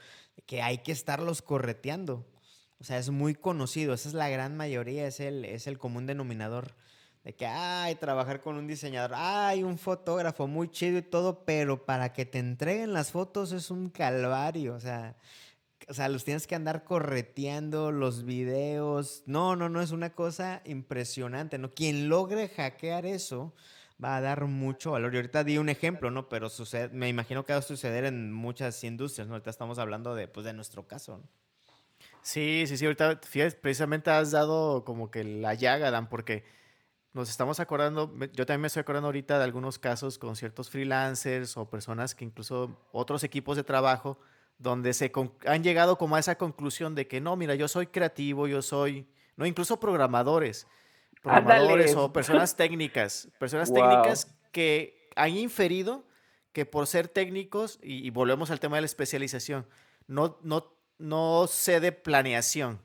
[0.45, 2.27] que hay que estarlos correteando.
[2.82, 6.06] O sea, es muy conocido, esa es la gran mayoría, es el, es el común
[6.06, 6.75] denominador.
[7.23, 11.86] De que, ay, trabajar con un diseñador, ay, un fotógrafo muy chido y todo, pero
[11.86, 14.75] para que te entreguen las fotos es un calvario.
[14.75, 15.15] O sea,
[15.91, 19.23] o sea, los tienes que andar correteando los videos.
[19.25, 21.73] No, no, no, es una cosa impresionante, ¿no?
[21.73, 23.54] Quien logre hackear eso
[24.01, 25.13] va a dar mucho valor.
[25.13, 26.30] Y ahorita di un ejemplo, ¿no?
[26.30, 29.34] Pero sucede, me imagino que va a suceder en muchas industrias, ¿no?
[29.34, 31.27] Ahorita estamos hablando de, pues, de nuestro caso, ¿no?
[32.21, 33.19] Sí, sí, sí, ahorita
[33.62, 36.45] precisamente has dado como que la llaga, Dan, porque
[37.12, 41.58] nos estamos acordando, yo también me estoy acordando ahorita de algunos casos con ciertos freelancers
[41.58, 44.17] o personas que incluso otros equipos de trabajo
[44.62, 45.12] donde se
[45.47, 49.08] han llegado como a esa conclusión de que no, mira, yo soy creativo, yo soy,
[49.36, 50.67] no, incluso programadores,
[51.24, 56.06] programadores o personas técnicas, personas técnicas que han inferido
[56.54, 59.65] que por ser técnicos, y, volvemos al tema de la especialización,
[60.08, 62.82] no, no, no sé de planeación.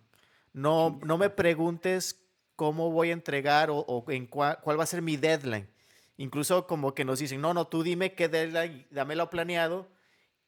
[0.52, 5.16] No, no me preguntes cómo voy a entregar o, en cuál va a ser mi
[5.16, 5.68] deadline.
[6.16, 9.88] Incluso como que nos dicen, no, no, tú dime qué deadline, dámelo planeado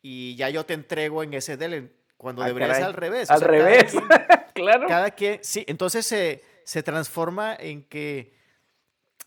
[0.03, 3.31] y ya yo te entrego en ese deadline, cuando ah, debería ser al revés.
[3.31, 3.95] Al revés,
[4.55, 4.87] claro.
[4.89, 8.39] Cada quien, sí, entonces se, se transforma en que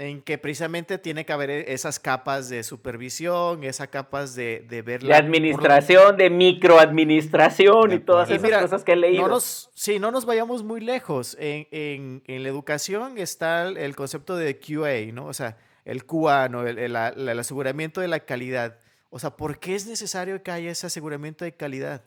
[0.01, 4.81] en que precisamente tiene que haber e, esas capas de supervisión, esas capas de, de
[4.81, 5.15] ver la...
[5.15, 9.23] De administración, de microadministración y todas esas cosas que he leído.
[9.23, 11.37] No nos, sí, no nos vayamos muy lejos.
[11.39, 15.27] En, en, en, la educación está el concepto de QA, ¿no?
[15.27, 16.65] O sea, el QA, ¿no?
[16.65, 18.79] El, el, el, aseguramiento de la calidad.
[19.11, 22.01] O sea, ¿por qué es necesario que haya ese aseguramiento de calidad?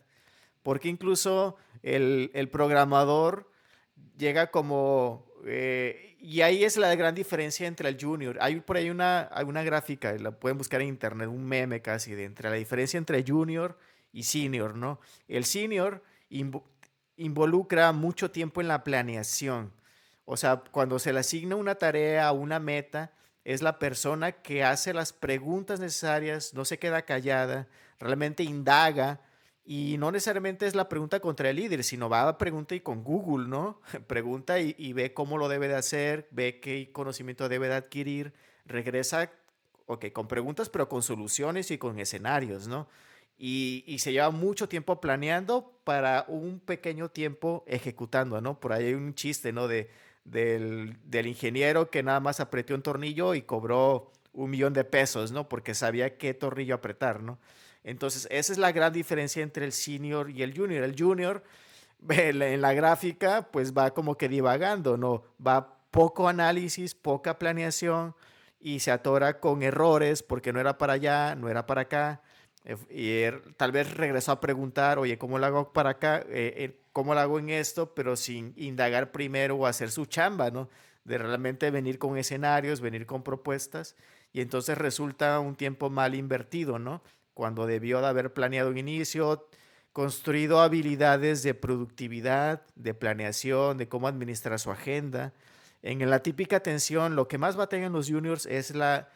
[0.62, 3.50] Porque incluso el, el programador
[4.16, 5.26] llega como...
[5.46, 8.38] Eh, y ahí es la gran diferencia entre el junior.
[8.40, 12.24] Hay por ahí una, una gráfica, la pueden buscar en internet, un meme casi, de
[12.24, 13.78] entre la diferencia entre junior
[14.10, 14.98] y senior, ¿no?
[15.28, 16.02] El senior
[17.18, 19.70] involucra mucho tiempo en la planeación.
[20.24, 23.12] O sea, cuando se le asigna una tarea, una meta,
[23.44, 29.20] es la persona que hace las preguntas necesarias, no se queda callada, realmente indaga
[29.66, 33.02] y no necesariamente es la pregunta contra el líder, sino va a pregunta y con
[33.02, 33.80] Google, ¿no?
[34.06, 38.34] Pregunta y, ve cómo lo debe de hacer, ve qué conocimiento debe de adquirir,
[38.66, 39.30] regresa,
[39.86, 42.88] ok, con preguntas, pero con soluciones y con escenarios, ¿no?
[43.36, 48.60] Y, y, se lleva mucho tiempo planeando para un pequeño tiempo ejecutando, ¿no?
[48.60, 49.66] Por ahí hay un chiste, ¿no?
[49.66, 49.90] De,
[50.24, 55.32] del, del ingeniero que nada más apretó un tornillo y cobró un millón de pesos,
[55.32, 55.48] ¿no?
[55.48, 57.38] Porque sabía qué tornillo apretar, ¿no?
[57.84, 60.82] Entonces, esa es la gran diferencia entre el senior y el junior.
[60.82, 61.44] El junior
[62.08, 65.22] en la gráfica pues va como que divagando, ¿no?
[65.44, 68.16] Va poco análisis, poca planeación
[68.58, 72.22] y se atora con errores porque no era para allá, no era para acá.
[72.64, 76.20] Eh, y er, tal vez regresó a preguntar, oye, ¿cómo lo hago para acá?
[76.28, 77.94] Eh, eh, ¿Cómo lo hago en esto?
[77.94, 80.68] Pero sin indagar primero o hacer su chamba, ¿no?
[81.04, 83.96] De realmente venir con escenarios, venir con propuestas.
[84.32, 87.02] Y entonces resulta un tiempo mal invertido, ¿no?
[87.34, 89.48] cuando debió de haber planeado un inicio,
[89.92, 95.34] construido habilidades de productividad, de planeación, de cómo administrar su agenda.
[95.82, 99.08] En la típica atención, lo que más batallan los juniors es la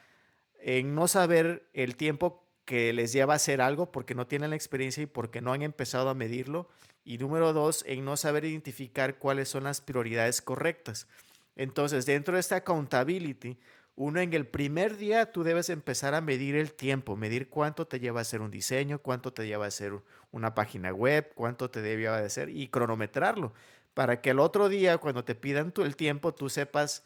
[0.61, 4.57] en no saber el tiempo que les lleva a hacer algo porque no tienen la
[4.57, 6.69] experiencia y porque no han empezado a medirlo.
[7.03, 11.09] Y número dos, en no saber identificar cuáles son las prioridades correctas.
[11.57, 13.59] Entonces, dentro de esta accountability,
[13.97, 18.01] uno en el primer día tú debes empezar a medir el tiempo, medir cuánto te
[18.01, 19.95] lleva a hacer un diseño, cuánto te lleva a hacer
[20.31, 23.55] una página web, cuánto te debe hacer y cronometrarlo
[23.95, 27.03] para que el otro día cuando te pidan tú el tiempo tú sepas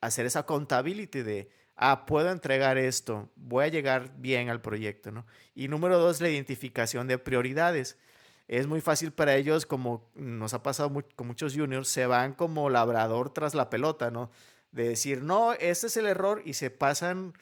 [0.00, 1.48] hacer esa accountability de
[1.78, 5.24] ah, puedo entregar esto, voy a llegar bien al proyecto, ¿no?
[5.54, 7.98] Y número dos, la identificación de prioridades.
[8.48, 12.70] Es muy fácil para ellos, como nos ha pasado con muchos juniors, se van como
[12.70, 14.30] labrador tras la pelota, ¿no?
[14.72, 17.34] de decir, no, este es el error y se pasan,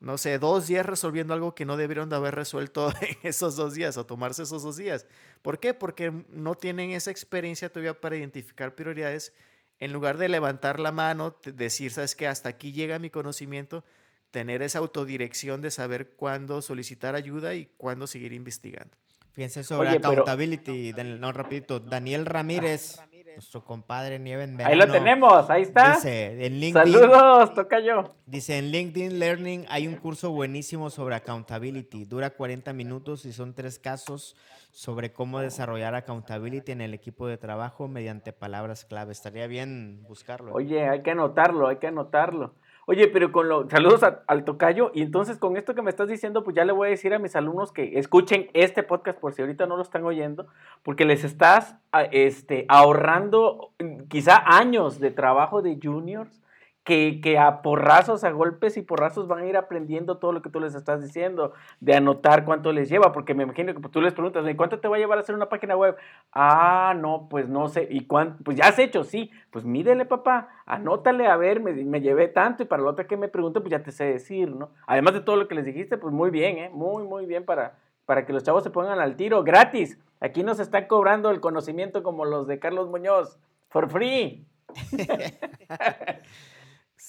[0.00, 3.74] no sé, dos días resolviendo algo que no debieron de haber resuelto en esos dos
[3.74, 5.06] días o tomarse esos dos días.
[5.42, 5.74] ¿Por qué?
[5.74, 9.32] Porque no tienen esa experiencia todavía para identificar prioridades.
[9.80, 13.84] En lugar de levantar la mano, decir, sabes que hasta aquí llega mi conocimiento,
[14.30, 18.96] tener esa autodirección de saber cuándo solicitar ayuda y cuándo seguir investigando.
[19.32, 23.00] Fíjense sobre accountability, no, rapidito, Daniel Ramírez
[23.34, 25.94] nuestro compadre Nieven Ahí lo tenemos, ahí está.
[25.94, 26.92] Dice, en LinkedIn.
[26.92, 28.14] Saludos, toca yo.
[28.26, 32.04] Dice, en LinkedIn Learning hay un curso buenísimo sobre accountability.
[32.04, 34.36] Dura 40 minutos y son tres casos
[34.70, 39.12] sobre cómo desarrollar accountability en el equipo de trabajo mediante palabras clave.
[39.12, 40.52] Estaría bien buscarlo.
[40.52, 42.54] Oye, hay que anotarlo, hay que anotarlo.
[42.86, 46.44] Oye, pero con los saludos al tocayo, y entonces con esto que me estás diciendo,
[46.44, 49.40] pues ya le voy a decir a mis alumnos que escuchen este podcast por si
[49.40, 50.46] ahorita no lo están oyendo,
[50.82, 51.76] porque les estás
[52.12, 56.43] este, ahorrando mm, quizá años de trabajo de juniors
[56.84, 60.50] que, que, a porrazos, a golpes y porrazos van a ir aprendiendo todo lo que
[60.50, 64.12] tú les estás diciendo, de anotar cuánto les lleva, porque me imagino que tú les
[64.12, 65.96] preguntas, ¿cuánto te va a llevar a hacer una página web?
[66.32, 68.44] Ah, no, pues no sé, ¿y cuánto?
[68.44, 72.62] Pues ya has hecho, sí, pues mídele papá, anótale, a ver, me, me llevé tanto
[72.62, 74.70] y para la otra que me pregunte, pues ya te sé decir, ¿no?
[74.86, 76.70] Además de todo lo que les dijiste, pues muy bien, ¿eh?
[76.72, 79.98] Muy, muy bien para, para que los chavos se pongan al tiro, gratis.
[80.20, 84.46] Aquí nos están cobrando el conocimiento como los de Carlos Muñoz, for free.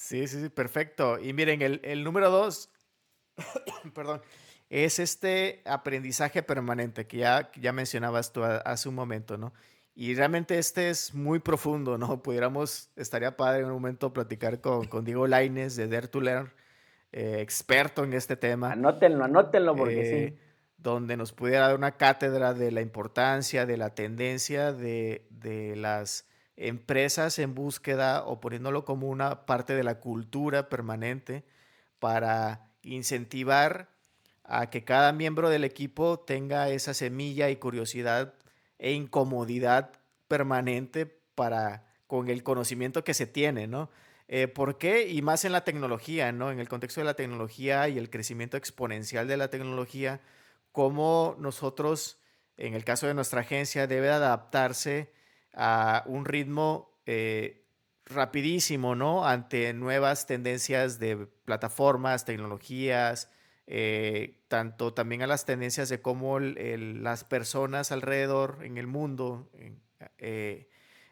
[0.06, 1.18] Sí, sí, sí, perfecto.
[1.18, 2.70] Y miren, el, número dos,
[3.94, 4.22] perdón,
[4.70, 9.52] es este aprendizaje permanente que ya, ya mencionabas tú hace un momento, ¿no?
[9.96, 12.06] Y realmente este es muy profundo, ¿no?
[12.22, 16.52] Pudiéramos, estaría padre en un momento platicar con, con Diego Laines de Dare to Learn,
[17.10, 18.70] eh, experto en este tema.
[18.70, 20.16] Anótenlo, anótenlo porque sí.
[20.16, 20.38] Eh,
[20.78, 26.28] donde nos pudiera dar una cátedra de la importancia, de la tendencia de, de las
[26.56, 31.44] empresas en búsqueda o poniéndolo como una parte de la cultura permanente
[31.98, 33.88] para incentivar
[34.44, 38.34] a que cada miembro del equipo tenga esa semilla y curiosidad
[38.78, 39.92] e incomodidad
[40.28, 43.90] permanente para con el conocimiento que se tiene, ¿no?
[44.28, 45.08] Eh, ¿Por qué?
[45.08, 46.50] Y más en la tecnología, ¿no?
[46.50, 50.20] En el contexto de la tecnología y el crecimiento exponencial de la tecnología,
[50.72, 52.18] cómo nosotros,
[52.56, 55.12] en el caso de nuestra agencia, debe adaptarse
[55.56, 57.64] a un ritmo eh,
[58.04, 59.26] rapidísimo, ¿no?
[59.26, 63.30] Ante nuevas tendencias de plataformas, tecnologías,
[63.66, 69.50] eh, tanto también a las tendencias de cómo las personas alrededor en el mundo
[70.18, 70.68] eh,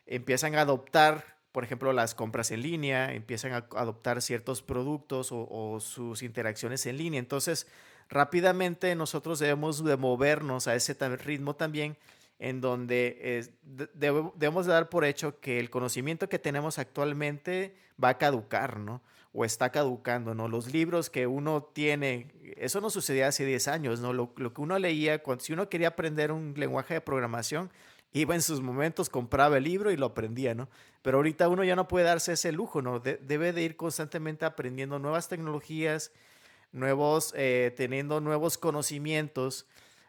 [0.06, 5.80] empiezan a adoptar, por ejemplo, las compras en línea, empiezan a adoptar ciertos productos o,
[5.80, 7.18] sus interacciones en línea.
[7.18, 7.66] Entonces,
[8.08, 11.96] rápidamente nosotros debemos de movernos a ese ritmo también
[12.38, 13.48] en donde
[13.94, 19.02] debemos dar por hecho que el conocimiento que tenemos actualmente va a caducar, ¿no?
[19.32, 20.48] O está caducando, ¿no?
[20.48, 24.12] Los libros que uno tiene, eso no sucedía hace 10 años, ¿no?
[24.12, 27.70] Lo, que uno leía, cuando, si uno quería aprender un lenguaje de programación,
[28.12, 30.68] iba en sus momentos, compraba el libro y lo aprendía, ¿no?
[31.02, 33.00] Pero ahorita uno ya no puede darse ese lujo, ¿no?
[33.00, 36.12] debe de ir constantemente aprendiendo nuevas tecnologías,
[36.72, 39.66] nuevos, eh, teniendo nuevos conocimientos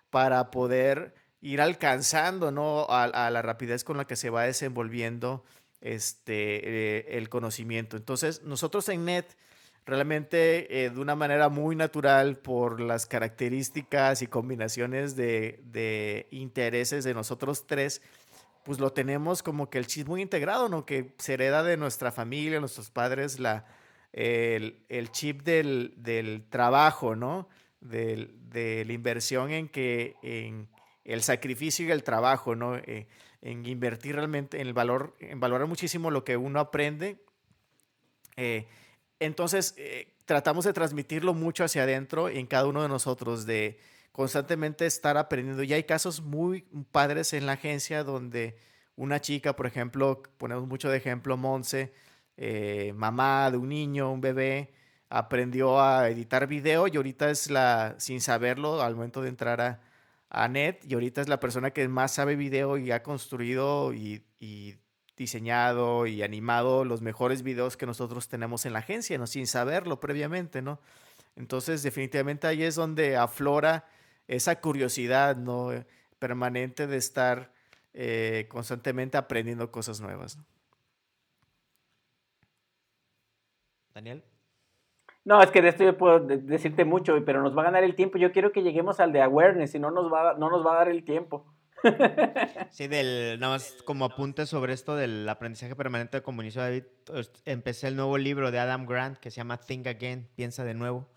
[0.10, 1.14] para poder
[1.46, 2.88] ir alcanzando, ¿no?
[2.90, 5.44] A, la rapidez con la que se va desenvolviendo
[5.80, 7.98] este, eh, el conocimiento.
[7.98, 9.38] Entonces, nosotros en NET,
[9.86, 17.14] realmente eh, de una manera muy natural por las características y combinaciones de, intereses de
[17.14, 18.02] nosotros tres,
[18.64, 20.84] pues lo tenemos como que el chip muy integrado, ¿no?
[20.84, 23.68] Que se hereda de nuestra familia, nuestros padres, la,
[24.14, 27.48] el, chip del, trabajo, ¿no?
[27.82, 30.68] de la inversión en que en,
[31.06, 32.76] el sacrificio y el trabajo, ¿no?
[32.76, 33.08] Eh,
[33.42, 37.24] en invertir realmente en el valor, en valorar muchísimo lo que uno aprende.
[38.36, 38.68] Eh,
[39.20, 43.80] entonces, eh, tratamos de transmitirlo mucho hacia adentro en cada uno de nosotros, de
[44.12, 45.62] constantemente estar aprendiendo.
[45.62, 48.58] Y hay casos muy padres en la agencia donde
[48.96, 51.94] una chica, por ejemplo, ponemos mucho de ejemplo, Monse,
[52.96, 54.74] mamá de un niño, un bebé,
[55.10, 59.82] aprendió a editar video y ahorita es la, sin saberlo, al momento de entrar a,
[60.30, 64.24] a Net y ahorita es la persona que más sabe video y ha construido y,
[65.18, 69.28] diseñado y animado los mejores videos que nosotros tenemos en la agencia, ¿no?
[69.28, 70.82] Sin saberlo previamente, ¿no?
[71.38, 73.88] Entonces, definitivamente ahí es donde aflora
[74.28, 75.70] esa curiosidad, ¿no?
[76.20, 77.54] Permanente de estar
[77.94, 80.38] eh, constantemente aprendiendo cosas nuevas.
[83.94, 84.35] Daniel.
[85.26, 87.96] No, es que de esto yo puedo decirte mucho, pero nos va a ganar el
[87.96, 88.20] tiempo.
[88.20, 90.78] Yo quiero que lleguemos al de awareness, si no nos va, no nos va a
[90.78, 91.46] dar el tiempo.
[92.72, 97.32] Sí, del, nada más como apunte sobre esto del aprendizaje permanente, como inició David, pues,
[97.46, 101.08] empecé el nuevo libro de Adam Grant que se llama Think Again, piensa de nuevo.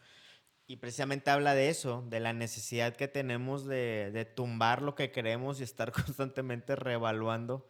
[0.66, 5.11] Y precisamente habla de eso, de la necesidad que tenemos de, de tumbar lo que
[5.11, 7.66] queremos y estar constantemente reevaluando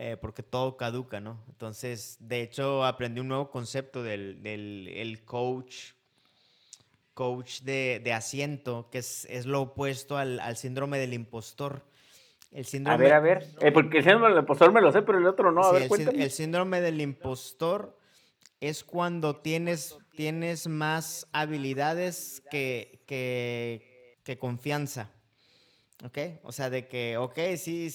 [0.00, 1.42] eh, porque todo caduca, ¿no?
[1.48, 5.90] Entonces, de hecho, aprendí un nuevo concepto del, el coach,
[7.14, 11.82] coach de, asiento, que es, lo opuesto al, síndrome del impostor.
[12.52, 15.02] El síndrome, a ver, a ver, eh, porque el síndrome del impostor me lo sé,
[15.02, 15.62] pero el otro no.
[15.64, 17.98] A ver, el, el, síndrome del impostor
[18.60, 25.10] es cuando tienes, tienes más habilidades que, que confianza.
[26.04, 26.18] ¿Ok?
[26.44, 27.88] O sea, de que, ok, sí,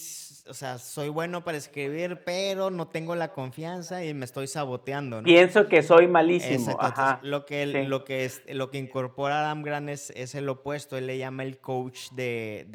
[0.49, 5.21] o sea, soy bueno para escribir, pero no tengo la confianza y me estoy saboteando,
[5.21, 5.23] ¿no?
[5.23, 6.75] Pienso que soy malísimo.
[6.81, 7.21] Ajá.
[7.23, 10.97] lo, que, lo, que es, lo que incorpora Adam Grant es, el opuesto.
[10.97, 12.65] Él le llama el coach de,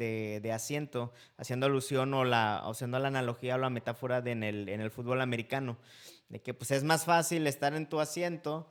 [0.41, 4.67] de, asiento, haciendo alusión o, la, haciendo la analogía o la metáfora de en, el,
[4.67, 5.77] en el fútbol americano.
[6.29, 8.67] De que pues es más fácil estar en tu asiento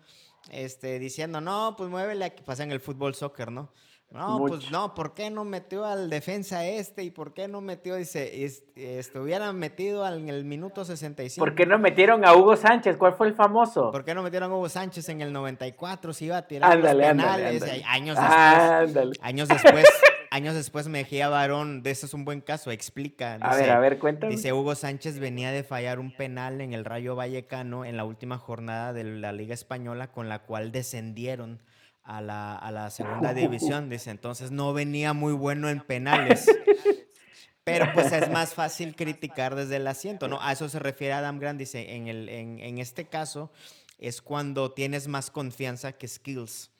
[0.50, 3.70] este, diciendo, no, pues muévele, que pasa en el fútbol soccer, ¿no?
[4.10, 7.02] No, pues no, ¿por qué no metió al defensa este?
[7.02, 11.44] ¿Y por qué no metió, dice, estuvieran metido en el minuto 65?
[11.44, 12.96] ¿Por qué no metieron a Hugo Sánchez?
[12.96, 13.90] ¿Cuál fue el famoso?
[13.90, 16.14] ¿Por qué no metieron a Hugo Sánchez en el 94?
[16.14, 17.62] Si iba a tirar los penales.
[17.86, 19.18] Años después.
[19.20, 19.84] Años después.
[20.30, 23.34] años después Mejía Barón, de eso es un buen caso, explica.
[23.34, 24.32] a ver, a ver, cuéntame.
[24.32, 28.38] Dice, Hugo Sánchez venía de fallar un penal en el Rayo Vallecano en la última
[28.38, 31.60] jornada de la Liga Española con la cual descendieron
[32.08, 36.46] a la, a la segunda división, dice, entonces no venía muy bueno en penales.
[37.64, 40.40] Pero pues es más fácil criticar desde el asiento, ¿no?
[40.40, 43.52] A eso se refiere Adam Grant, dice, en, el, en, en este caso
[43.98, 46.70] es cuando tienes más confianza que skills.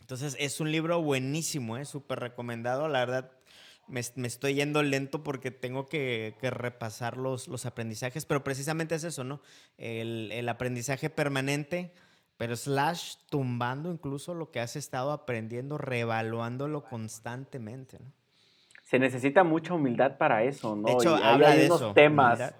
[0.00, 1.84] Entonces es un libro buenísimo, ¿eh?
[1.84, 2.88] súper recomendado.
[2.88, 3.30] La verdad,
[3.86, 8.96] me, me, estoy yendo lento porque tengo que, que, repasar los, los aprendizajes, pero precisamente
[8.96, 9.40] es eso, ¿no?
[9.78, 11.94] El, el aprendizaje permanente
[12.42, 18.00] pero slash tumbando incluso lo que has estado aprendiendo, reevaluándolo constantemente.
[18.00, 18.10] ¿no?
[18.82, 20.88] Se necesita mucha humildad para eso, ¿no?
[20.88, 22.52] De hecho, habla de esos temas.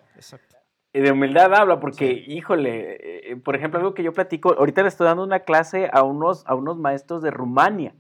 [0.92, 5.04] de humildad habla, porque, híjole, eh, por ejemplo, algo que yo platico, ahorita le estoy
[5.04, 7.92] dando una clase a unos, a unos maestros de Rumania.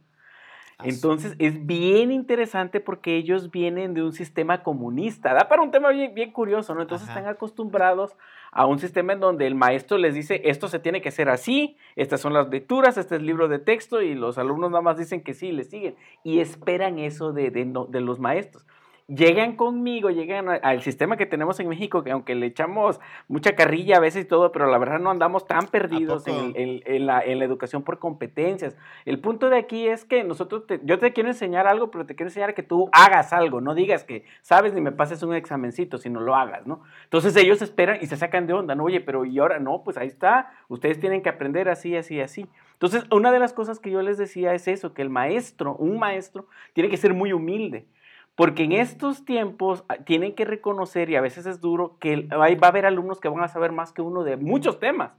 [0.82, 5.34] Entonces es bien interesante porque ellos vienen de un sistema comunista.
[5.34, 6.82] Da para un tema bien, bien curioso, ¿no?
[6.82, 8.16] Entonces están acostumbrados
[8.50, 11.76] a un sistema en donde el maestro les dice, esto se tiene que hacer así,
[11.96, 14.98] estas son las lecturas, este es el libro de texto, y los alumnos nada más
[14.98, 15.96] dicen que sí, le siguen.
[16.22, 18.66] Y esperan eso de, de, de los maestros
[19.14, 23.96] llegan conmigo, llegan al sistema que tenemos en México, que aunque le echamos mucha carrilla
[23.96, 27.98] a veces y todo, pero la verdad no andamos tan perdidos en, la, educación por
[27.98, 28.76] competencias.
[29.04, 32.28] El punto de aquí es que nosotros, yo te quiero enseñar algo, pero te quiero
[32.28, 36.20] enseñar que tú hagas algo, no digas que sabes ni me pases un examencito, sino
[36.20, 36.82] lo hagas, ¿no?
[37.04, 38.84] Entonces ellos esperan y se sacan de onda, ¿no?
[38.84, 42.46] Oye, pero y ahora no, pues ahí está, ustedes tienen que aprender así, así, así.
[42.74, 46.00] Entonces, una de las cosas que yo les decía es eso, que el maestro, un
[46.00, 47.86] maestro, tiene que ser muy humilde.
[48.34, 52.46] Porque en estos tiempos ah, tienen que reconocer, y a veces es duro, que va
[52.46, 55.12] a haber alumnos que van a saber más que uno de muchos temas.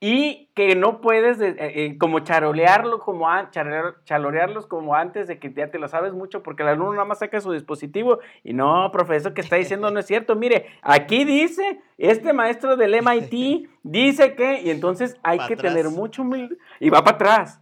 [0.00, 5.70] Y que no puedes eh, eh, como charolearlo como chalorearlos como antes de que ya
[5.70, 9.32] te lo sabes mucho, porque el alumno nada más saca su dispositivo y no, profesor,
[9.32, 10.36] que está diciendo no es cierto.
[10.36, 16.20] Mire, aquí dice, este maestro del MIT dice que, y entonces hay que tener mucho
[16.20, 16.56] humildad.
[16.80, 17.60] Y va para atrás.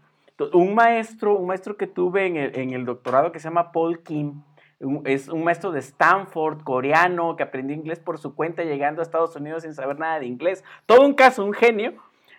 [0.53, 4.03] Un maestro, un maestro que tuve en el, en el doctorado que se llama Paul
[4.03, 4.43] Kim,
[5.05, 9.37] es un maestro de Stanford, coreano, que aprendió inglés por su cuenta llegando a Estados
[9.37, 10.65] Unidos sin saber nada de inglés.
[10.87, 11.95] Todo un caso, un genio.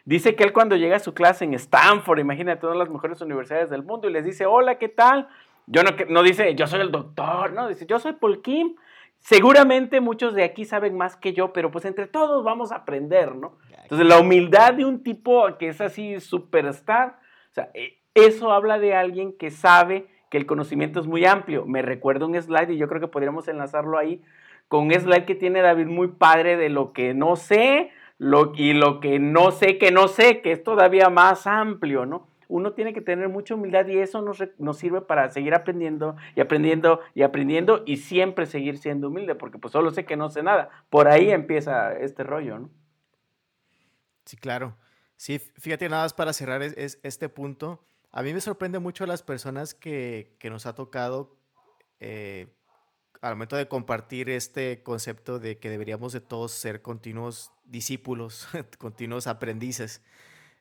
[0.05, 3.69] Dice que él cuando llega a su clase en Stanford, imagínate todas las mejores universidades
[3.69, 5.29] del mundo, y les dice, hola, ¿qué tal?
[5.67, 8.75] Yo no, no dice, yo soy el doctor, no, dice, yo soy Paul Kim.
[9.19, 13.35] Seguramente muchos de aquí saben más que yo, pero pues entre todos vamos a aprender,
[13.35, 13.57] ¿no?
[13.83, 17.19] Entonces la humildad de un tipo que es así superstar,
[17.51, 21.67] o sea, eh, eso habla de alguien que sabe que el conocimiento es muy amplio.
[21.67, 24.19] Me recuerdo un slide y yo creo que podríamos enlazarlo ahí
[24.67, 28.73] con un slide que tiene David muy padre de lo que no sé lo, y
[28.73, 32.25] lo que no sé que no sé, que es todavía más amplio, ¿no?
[32.47, 34.43] Uno tiene que tener mucha humildad y eso nos,
[34.75, 39.71] sirve para seguir aprendiendo y aprendiendo y aprendiendo y siempre seguir siendo humilde, porque pues
[39.71, 40.71] solo sé que no sé nada.
[40.89, 42.71] Por ahí empieza este rollo, ¿no?
[44.25, 44.75] Sí, claro.
[45.15, 47.85] Sí, fíjate nada más para cerrar es, este punto.
[48.13, 51.35] A mí me sorprende mucho las personas que, nos ha tocado
[51.99, 52.47] eh,
[53.21, 58.47] al momento de compartir este concepto de que deberíamos de todos ser continuos discípulos,
[58.77, 60.01] continuos aprendices.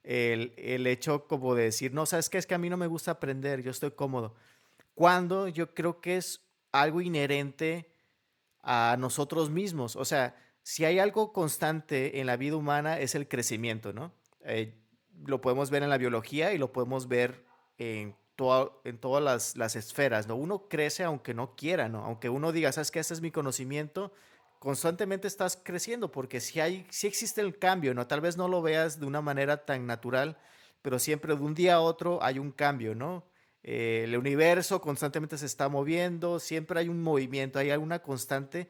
[0.03, 2.39] El, el, hecho como de decir, no, ¿sabes qué?
[2.39, 4.35] Es que a mí no me gusta aprender, yo estoy cómodo.
[4.95, 6.41] Cuando yo creo que es
[6.73, 7.93] algo inherente
[8.63, 9.97] a nosotros mismos.
[9.97, 14.13] O sea, si hay algo constante en la vida humana es el crecimiento, ¿no?
[14.45, 14.75] Eh,
[15.27, 17.45] lo podemos ver en la biología y lo podemos ver
[17.79, 18.17] en,
[18.85, 20.37] en todas las, las, esferas, ¿no?
[20.37, 22.05] Uno crece aunque no quiera, ¿no?
[22.05, 22.99] Aunque uno diga, ¿sabes qué?
[22.99, 24.13] Este es mi conocimiento,
[24.59, 28.07] constantemente estás creciendo porque si hay, si existe el cambio, ¿no?
[28.07, 30.39] Tal vez no lo veas de una manera tan natural,
[30.83, 33.25] pero siempre de un día a otro hay un cambio, ¿no?
[33.63, 38.69] Eh, el universo constantemente se está moviendo, siempre hay un movimiento, hay alguna constante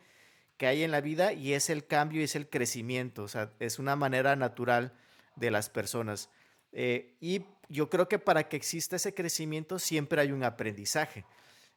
[0.58, 3.52] que hay en la vida y es el cambio y es el crecimiento, o sea,
[3.58, 4.92] es una manera natural
[5.36, 6.30] de las personas.
[6.72, 11.24] Eh, y yo creo que para que exista ese crecimiento siempre hay un aprendizaje.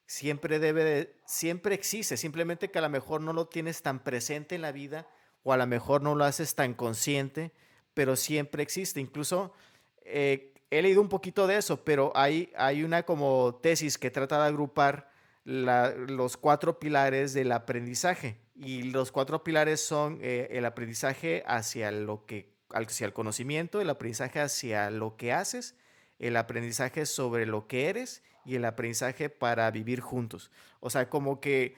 [0.05, 4.55] Siempre debe de, siempre existe, simplemente que a lo mejor no lo tienes tan presente
[4.55, 5.07] en la vida
[5.43, 7.51] o a lo mejor no lo haces tan consciente,
[7.93, 8.99] pero siempre existe.
[8.99, 9.53] Incluso
[10.01, 14.41] eh, he leído un poquito de eso, pero hay, hay una como tesis que trata
[14.41, 15.09] de agrupar
[15.45, 18.39] los cuatro pilares del aprendizaje.
[18.55, 23.89] Y los cuatro pilares son eh, el aprendizaje hacia lo que hacia el conocimiento, el
[23.89, 25.75] aprendizaje hacia lo que haces,
[26.19, 30.51] el aprendizaje sobre lo que eres y el aprendizaje para vivir juntos.
[30.79, 31.75] O sea, como que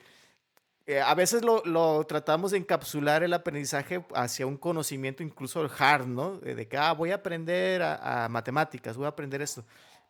[0.85, 6.07] eh, a veces lo, tratamos de encapsular el aprendizaje hacia un conocimiento incluso el hard,
[6.07, 6.37] ¿no?
[6.37, 9.65] De, que, ah, voy a aprender a, matemáticas, voy a aprender esto.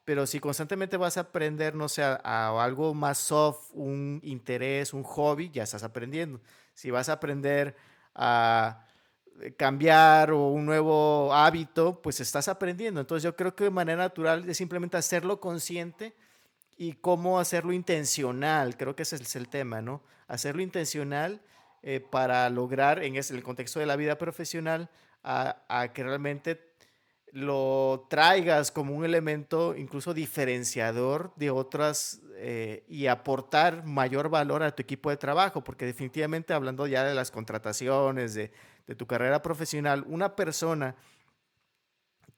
[0.06, 5.04] Pero si constantemente vas a aprender, no sé, a algo más soft, un interés, un
[5.04, 6.40] hobby, ya estás aprendiendo.
[6.74, 7.76] Si vas a aprender
[8.16, 8.87] a
[9.56, 13.00] cambiar o un nuevo hábito, pues estás aprendiendo.
[13.00, 16.14] Entonces yo creo que de manera natural es simplemente hacerlo consciente
[16.78, 18.78] y cómo hacerlo intencional.
[18.78, 20.02] Creo que ese es el tema, ¿no?
[20.28, 21.42] Hacerlo intencional
[21.84, 24.90] eh, para lograr en el contexto de la vida profesional
[25.24, 26.74] a, que realmente
[27.32, 34.72] lo traigas como un elemento incluso diferenciador de otras eh, y aportar mayor valor a
[34.72, 38.52] tu equipo de trabajo, porque definitivamente hablando ya de las contrataciones, de,
[38.88, 40.96] de tu carrera profesional, una persona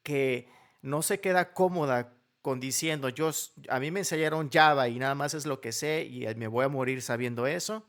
[0.04, 0.50] que
[0.82, 3.32] no se queda cómoda con diciendo, yo,
[3.70, 6.66] a mí me enseñaron Java y nada más es lo que sé y me voy
[6.66, 7.86] a morir sabiendo eso,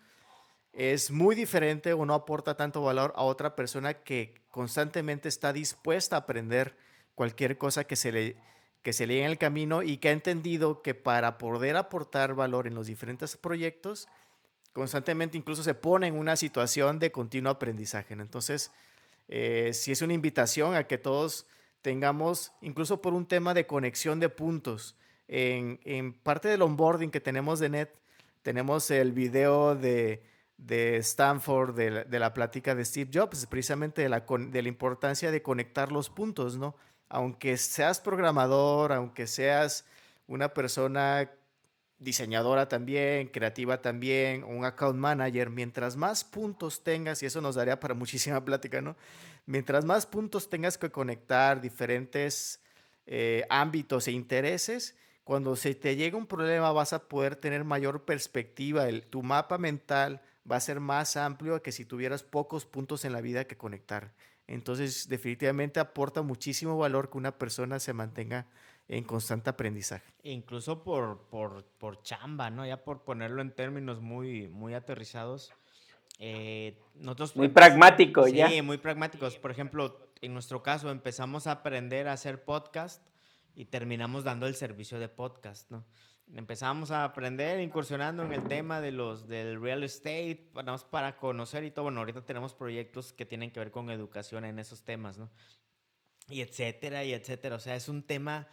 [0.72, 6.16] es muy diferente o no aporta tanto valor a otra persona que constantemente está dispuesta
[6.16, 6.76] a aprender
[7.14, 8.36] cualquier cosa que se le
[8.82, 12.66] que se lee en el camino y que ha entendido que para poder aportar valor
[12.66, 14.08] en los diferentes proyectos,
[14.73, 18.14] constantemente incluso se pone en una situación de continuo aprendizaje.
[18.14, 18.71] Entonces,
[19.29, 21.47] eh, si es una invitación a que todos
[21.83, 24.97] tengamos, incluso por un tema de conexión de puntos,
[25.29, 27.95] en, en parte del onboarding que tenemos de NET,
[28.43, 30.23] tenemos el video de,
[30.57, 34.68] de Stanford, de la, de la, plática de Steve Jobs, precisamente de la, de la
[34.68, 36.75] importancia de conectar los puntos, ¿no?
[37.09, 39.85] Aunque seas programador, aunque seas
[40.27, 41.31] una persona
[42.01, 47.78] diseñadora también, creativa también, un account manager, mientras más puntos tengas, y eso nos daría
[47.78, 48.96] para muchísima plática, ¿no?
[49.46, 52.61] Mientras más puntos tengas que conectar diferentes
[53.07, 58.05] eh, ámbitos e intereses, cuando se te llega un problema vas a poder tener mayor
[58.05, 63.05] perspectiva, el, tu mapa mental va a ser más amplio que si tuvieras pocos puntos
[63.05, 64.12] en la vida que conectar.
[64.46, 68.46] Entonces, definitivamente aporta muchísimo valor que una persona se mantenga
[68.91, 70.12] en constante aprendizaje.
[70.24, 72.66] Incluso por, por, por chamba, ¿no?
[72.66, 75.53] Ya por ponerlo en términos muy, muy aterrizados.
[76.18, 78.49] Eh, nosotros, muy pragmático, sí, ya.
[78.49, 79.38] Sí, muy pragmáticos.
[79.38, 83.07] Por ejemplo, en nuestro caso empezamos a aprender a hacer podcast
[83.55, 85.86] y terminamos dando el servicio de podcast, ¿no?
[86.34, 91.62] Empezamos a aprender incursionando en el tema de los del real estate, para, para conocer
[91.62, 91.84] y todo.
[91.84, 95.30] Bueno, ahorita tenemos proyectos que tienen que ver con educación en esos temas, ¿no?
[96.28, 97.57] Y etcétera, y etcétera.
[97.57, 98.49] O sea, es un tema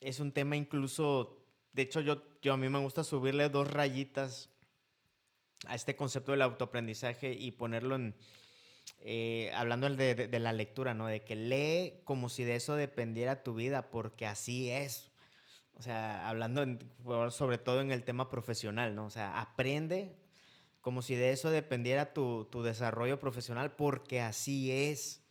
[0.00, 4.50] es un tema incluso, de hecho yo, yo a mí me gusta subirle dos rayitas
[5.66, 8.14] a este concepto del autoaprendizaje y ponerlo en,
[9.00, 11.06] eh, hablando de, de, de, la lectura, ¿no?
[11.06, 15.10] De que lee como si de eso dependiera tu vida, porque así es.
[15.74, 16.62] O sea, hablando
[17.30, 19.06] sobre todo en el tema profesional, ¿no?
[19.06, 20.14] O sea, aprende
[20.82, 25.22] como si de eso dependiera tu, tu desarrollo profesional, porque así es.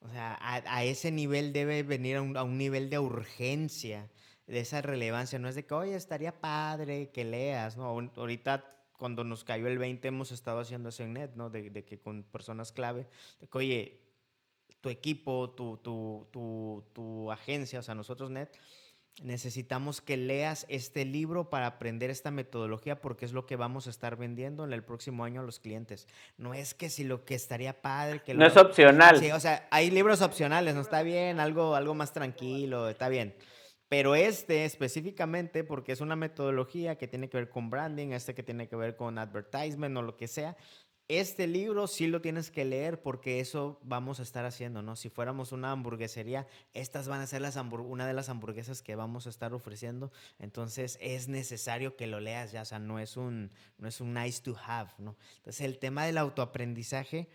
[0.00, 4.10] O sea, a, ese nivel debe venir a un, a un, nivel de urgencia,
[4.46, 5.38] de esa relevancia.
[5.38, 8.10] No es de que, oye, estaría padre que leas, ¿no?
[8.16, 8.64] Ahorita,
[8.98, 11.50] cuando nos cayó el 20, hemos estado haciendo eso en net, ¿no?
[11.50, 13.06] De, de que con personas clave,
[13.40, 14.00] de que, oye,
[14.80, 18.48] tu equipo, tu, tu, tu, tu agencia, o sea, nosotros net,
[19.22, 23.90] necesitamos que leas este libro para aprender esta metodología porque es lo que vamos a
[23.90, 26.06] estar vendiendo en el próximo año a los clientes.
[26.38, 29.18] No es que si lo que estaría padre que no es opcional.
[29.18, 33.34] Sí, o sea, hay libros opcionales, no está bien, algo algo más tranquilo, está bien.
[33.88, 38.42] Pero este específicamente porque es una metodología que tiene que ver con branding, este que
[38.42, 40.56] tiene que ver con advertisement o lo que sea,
[41.18, 44.94] este libro sí lo tienes que leer porque eso vamos a estar haciendo, ¿no?
[44.94, 49.26] Si fuéramos una hamburguesería, estas van a ser las una de las hamburguesas que vamos
[49.26, 53.50] a estar ofreciendo, entonces es necesario que lo leas ya, o sea, no es un,
[53.78, 55.16] no es un nice to have, ¿no?
[55.38, 57.28] Entonces el tema del autoaprendizaje,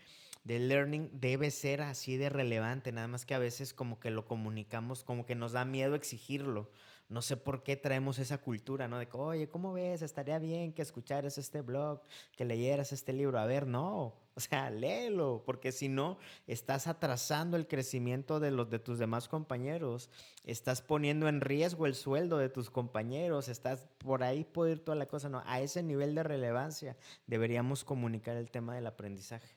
[0.44, 4.26] del learning, debe ser así de relevante, nada más que a veces como que lo
[4.26, 6.70] comunicamos, como que nos da miedo exigirlo,
[7.08, 8.98] no sé por qué traemos esa cultura, ¿no?
[8.98, 10.02] De que, oye, ¿cómo ves?
[10.02, 12.00] Estaría bien que escucharas este blog,
[12.36, 13.38] que leyeras este libro.
[13.38, 18.70] A ver, no, o sea, léelo, porque si no, estás atrasando el crecimiento de los
[18.70, 20.10] de tus demás compañeros,
[20.44, 24.96] estás poniendo en riesgo el sueldo de tus compañeros, estás por ahí puede ir toda
[24.96, 25.42] la cosa, ¿no?
[25.46, 26.96] A ese nivel de relevancia
[27.26, 29.55] deberíamos comunicar el tema del aprendizaje.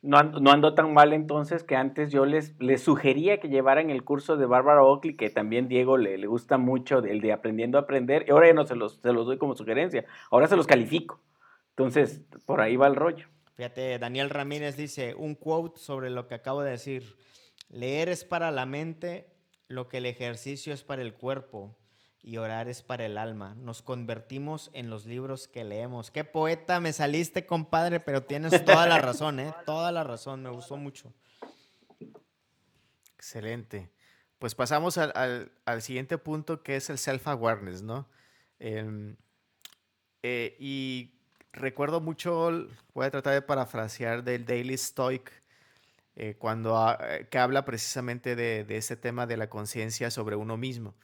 [0.00, 4.04] No no ando, tan mal entonces que antes yo les, les sugería que llevaran el
[4.04, 7.82] curso de Bárbara Oakley, que también Diego le, le, gusta mucho, el de Aprendiendo a
[7.82, 10.68] Aprender, y ahora ya no se los, se los doy como sugerencia, ahora se los
[10.68, 11.20] califico.
[11.70, 13.26] Entonces, por ahí va el rollo.
[13.54, 17.16] Fíjate, Daniel Ramírez dice un quote sobre lo que acabo de decir.
[17.70, 19.26] Leer es para la mente
[19.66, 21.76] lo que el ejercicio es para el cuerpo
[22.22, 23.54] y orar es para el alma.
[23.54, 26.10] Nos convertimos en los libros que leemos.
[26.10, 29.54] Qué poeta me saliste, compadre, pero tienes toda la razón, ¿eh?
[29.64, 31.12] Toda la razón, me gustó mucho.
[33.16, 33.90] Excelente.
[34.38, 38.08] Pues pasamos al, al, siguiente punto que es el self-awareness, ¿no?
[38.60, 39.16] Eh,
[40.22, 41.14] eh, y
[41.52, 45.32] recuerdo mucho, voy a tratar de parafrasear del Daily Stoic,
[46.14, 46.96] eh, cuando
[47.30, 50.94] que habla precisamente de, de ese tema de la conciencia sobre uno mismo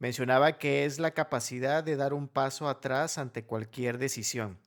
[0.00, 4.58] mencionaba que es la capacidad de dar un paso atrás ante cualquier decisión,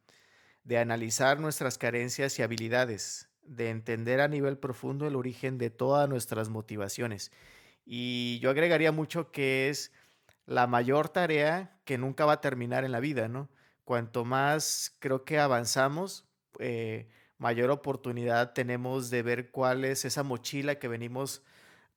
[0.63, 6.07] de analizar nuestras carencias y habilidades, de entender a nivel profundo el origen de todas
[6.07, 7.31] nuestras motivaciones.
[7.83, 9.91] Y yo agregaría mucho que es
[10.45, 13.49] la mayor tarea que nunca va a terminar en la vida, ¿no?
[13.85, 16.25] Cuanto más creo que avanzamos,
[16.59, 17.09] eh,
[17.39, 21.41] mayor oportunidad tenemos de ver cuál es esa mochila que venimos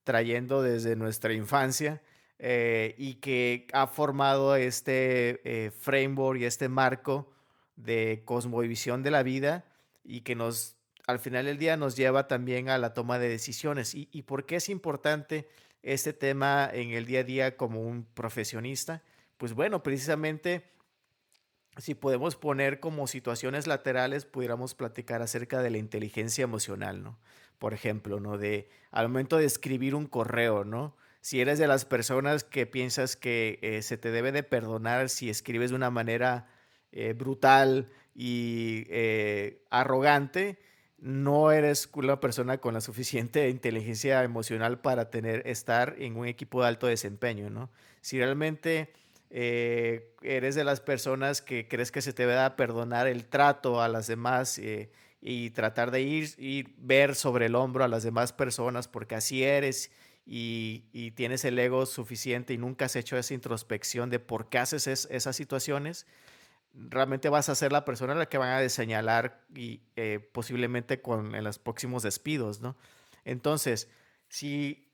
[0.03, 2.01] trayendo desde nuestra infancia
[2.39, 7.31] eh, y que ha formado este eh, framework y este marco
[7.75, 9.65] de cosmovisión de la vida
[10.03, 10.75] y que nos,
[11.07, 13.95] al final del día nos lleva también a la toma de decisiones.
[13.95, 15.47] ¿Y, y por qué es importante
[15.81, 19.03] este tema en el día a día como un profesionista?
[19.37, 20.63] Pues bueno, precisamente
[21.77, 27.19] si podemos poner como situaciones laterales, pudiéramos platicar acerca de la inteligencia emocional, ¿no?
[27.59, 28.37] Por ejemplo, ¿no?
[28.37, 30.95] De al momento de escribir un correo, ¿no?
[31.27, 35.29] Si eres de las personas que piensas que eh, se te debe de perdonar si
[35.29, 36.47] escribes de una manera
[36.93, 40.57] eh, brutal y eh, arrogante,
[40.99, 46.61] no eres una persona con la suficiente inteligencia emocional para tener, estar en un equipo
[46.61, 47.71] de alto desempeño, ¿no?
[47.99, 48.93] Si realmente
[49.29, 54.07] eres de las personas que crees que se te a perdonar el trato a las
[54.07, 54.61] demás
[55.19, 59.43] y tratar de ir y ver sobre el hombro a las demás personas porque así
[59.43, 59.91] eres
[60.29, 64.85] y, tienes el ego suficiente y nunca has hecho esa introspección de por qué haces
[64.87, 66.05] es, esas situaciones,
[66.73, 71.01] realmente vas a ser la persona a la que van a señalar y eh, posiblemente
[71.01, 72.75] con en los próximos despidos, ¿no?
[73.23, 73.89] Entonces,
[74.27, 74.91] si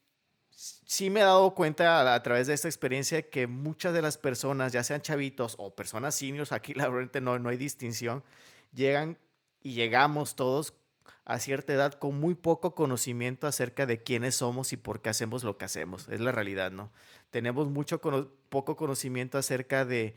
[0.51, 4.71] sí me he dado cuenta a, través de esta experiencia que muchas de las personas,
[4.71, 8.23] ya sean chavitos o personas seniors, aquí la verdad no, no hay distinción,
[8.71, 9.17] llegan
[9.63, 10.75] y llegamos todos
[11.25, 15.43] a cierta edad con muy poco conocimiento acerca de quiénes somos y por qué hacemos
[15.43, 16.09] lo que hacemos.
[16.09, 16.91] Es la realidad, ¿no?
[17.31, 18.01] Tenemos mucho
[18.49, 20.15] poco conocimiento acerca de,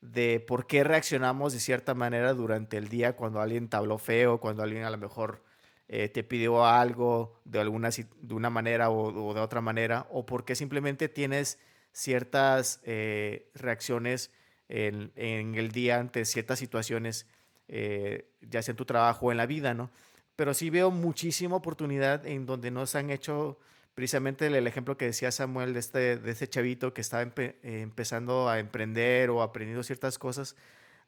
[0.00, 4.62] de por qué reaccionamos de cierta manera durante el día cuando alguien tabló feo, cuando
[4.62, 5.42] alguien a lo mejor
[5.88, 10.54] eh, te pidió algo de alguna de una manera o, de otra manera, o porque
[10.54, 11.58] simplemente tienes
[11.92, 14.30] ciertas eh, reacciones
[14.68, 17.26] en, en, el día ante ciertas situaciones,
[17.68, 19.90] eh, ya sea en tu trabajo o en la vida, ¿no?
[20.36, 23.58] Pero sí veo muchísima oportunidad en donde nos han hecho
[23.94, 27.22] precisamente el, ejemplo que decía Samuel de este, de este chavito que estaba
[27.62, 30.56] empezando a emprender o aprendiendo ciertas cosas,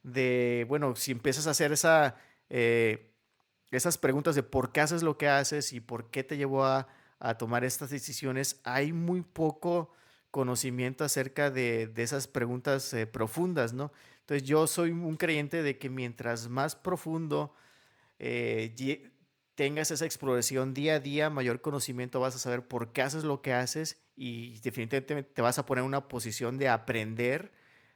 [0.03, 2.15] de, bueno, si empiezas a hacer esa
[3.71, 6.87] esas preguntas de por qué haces lo que haces y por qué te llevó a,
[7.39, 9.91] tomar estas decisiones, hay muy poco
[10.29, 13.91] conocimiento acerca de, esas preguntas eh, profundas, ¿no?
[14.19, 17.55] Entonces yo soy un creyente de que mientras más profundo
[18.19, 18.71] eh,
[19.57, 23.41] tengas esa exploración día a día, mayor conocimiento vas a saber por qué haces lo
[23.41, 27.51] que haces y definitivamente te vas a poner en una posición de aprender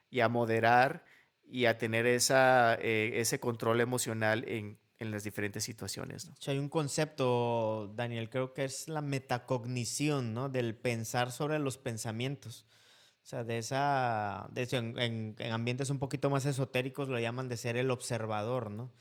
[0.09, 1.05] y a moderar
[1.45, 6.27] y a tener esa, eh, ese control emocional en en las diferentes situaciones.
[6.27, 6.35] ¿no?
[6.45, 10.47] hay un concepto, Daniel, creo que es la metacognición, ¿no?
[10.47, 12.67] Del pensar sobre los pensamientos.
[13.23, 17.77] O sea, de esa, hecho, en, ambientes un poquito más esotéricos lo llaman de ser
[17.77, 18.91] el observador, ¿no?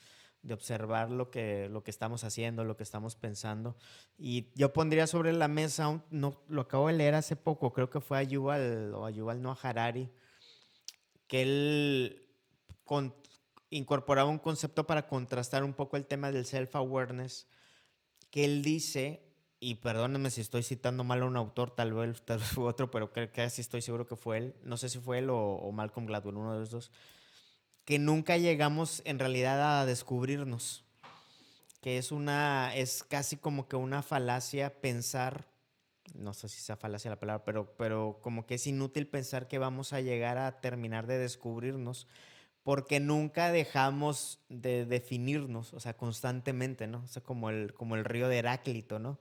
[0.42, 3.76] De observar lo que, lo que estamos haciendo, lo que estamos pensando.
[4.16, 8.00] Y yo pondría sobre la mesa, no, lo acabo de leer hace poco, creo que
[8.00, 10.10] fue a Yuval, o a Yuval Noah Harari,
[11.26, 12.26] que él
[12.84, 13.14] con,
[13.70, 17.46] incorporaba un concepto para contrastar un poco el tema del self-awareness,
[18.30, 19.22] que él dice,
[19.60, 23.12] y perdónenme si estoy citando mal a un autor, tal vez, tal vez otro, pero
[23.12, 26.54] casi estoy seguro que fue él, no sé si fue él o, Malcolm Gladwell, uno
[26.54, 26.90] de los dos,
[27.90, 30.84] que nunca llegamos en realidad a descubrirnos,
[31.80, 35.48] que es una, es casi como que una falacia pensar,
[36.14, 39.58] no sé si sea falacia la palabra, pero, pero como que es inútil pensar que
[39.58, 42.06] vamos a llegar a terminar de descubrirnos,
[42.62, 47.02] porque nunca dejamos de definirnos, o sea, constantemente, ¿no?
[47.02, 49.18] O sea, como el, como el río de Heráclito, ¿no?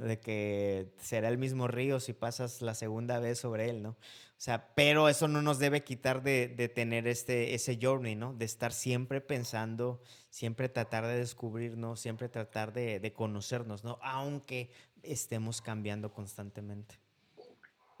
[0.00, 3.90] De que será el mismo río si pasas la segunda vez sobre él, ¿no?
[3.90, 8.32] O sea, pero eso no nos debe quitar de, de tener este, ese journey, ¿no?
[8.32, 13.98] De estar siempre pensando, siempre tratar de descubrirnos, siempre tratar de, de conocernos, ¿no?
[14.02, 14.70] Aunque
[15.02, 16.98] estemos cambiando constantemente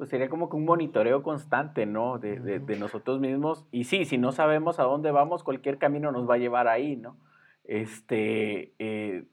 [0.00, 2.18] pues sería como que un monitoreo constante, ¿no?
[2.18, 3.66] De, de, nosotros mismos.
[3.70, 6.96] Y sí, si no sabemos a dónde vamos, cualquier camino nos va a llevar ahí,
[6.96, 7.18] ¿no?
[7.64, 9.26] Este, eh,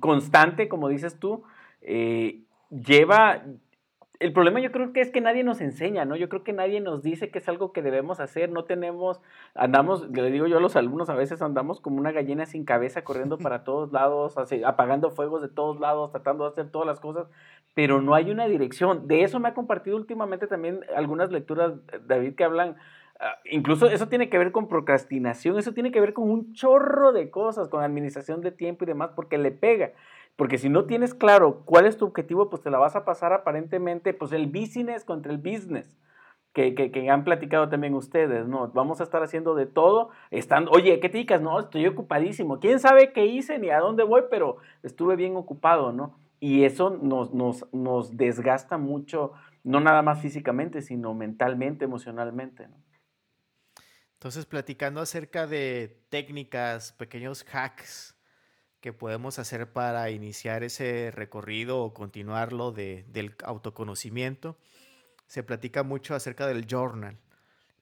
[0.00, 1.44] constante, como dices tú,
[1.84, 3.44] eh, lleva,
[4.20, 6.16] el problema yo creo que es que nadie nos enseña, ¿no?
[6.16, 9.20] Yo creo que nadie nos dice que es algo que debemos hacer, no tenemos,
[9.54, 13.02] andamos, le digo yo a los alumnos, a veces andamos como una gallina sin cabeza
[13.04, 17.00] corriendo para todos lados, así, apagando fuegos de todos lados, tratando de hacer todas las
[17.00, 17.26] cosas,
[17.74, 19.08] pero no hay una dirección.
[19.08, 21.74] De eso me ha compartido últimamente también algunas lecturas,
[22.06, 22.76] David, que hablan
[23.20, 27.12] ah, incluso eso tiene que ver con procrastinación, eso tiene que ver con un chorro
[27.12, 29.92] de cosas, con administración de tiempo y demás, porque le pega.
[30.36, 33.32] Porque si no tienes claro cuál es tu objetivo, pues te la vas a pasar
[33.32, 35.96] aparentemente, pues el business contra el business.
[36.52, 38.68] Que, que, han platicado también ustedes, ¿no?
[38.68, 41.40] Vamos a estar haciendo de todo, están, oye, ¿qué te digas?
[41.40, 42.60] No, estoy ocupadísimo.
[42.60, 44.22] ¿Quién sabe qué hice ni a dónde voy?
[44.30, 46.16] Pero estuve bien ocupado, ¿no?
[46.38, 49.32] Y eso nos, nos, nos desgasta mucho,
[49.64, 52.76] no nada más físicamente, sino mentalmente, emocionalmente, ¿no?
[54.12, 58.13] Entonces, platicando acerca de técnicas, pequeños hacks
[58.84, 64.58] que podemos hacer para iniciar ese recorrido o continuarlo de, del autoconocimiento.
[65.26, 67.16] Se platica mucho acerca del journal.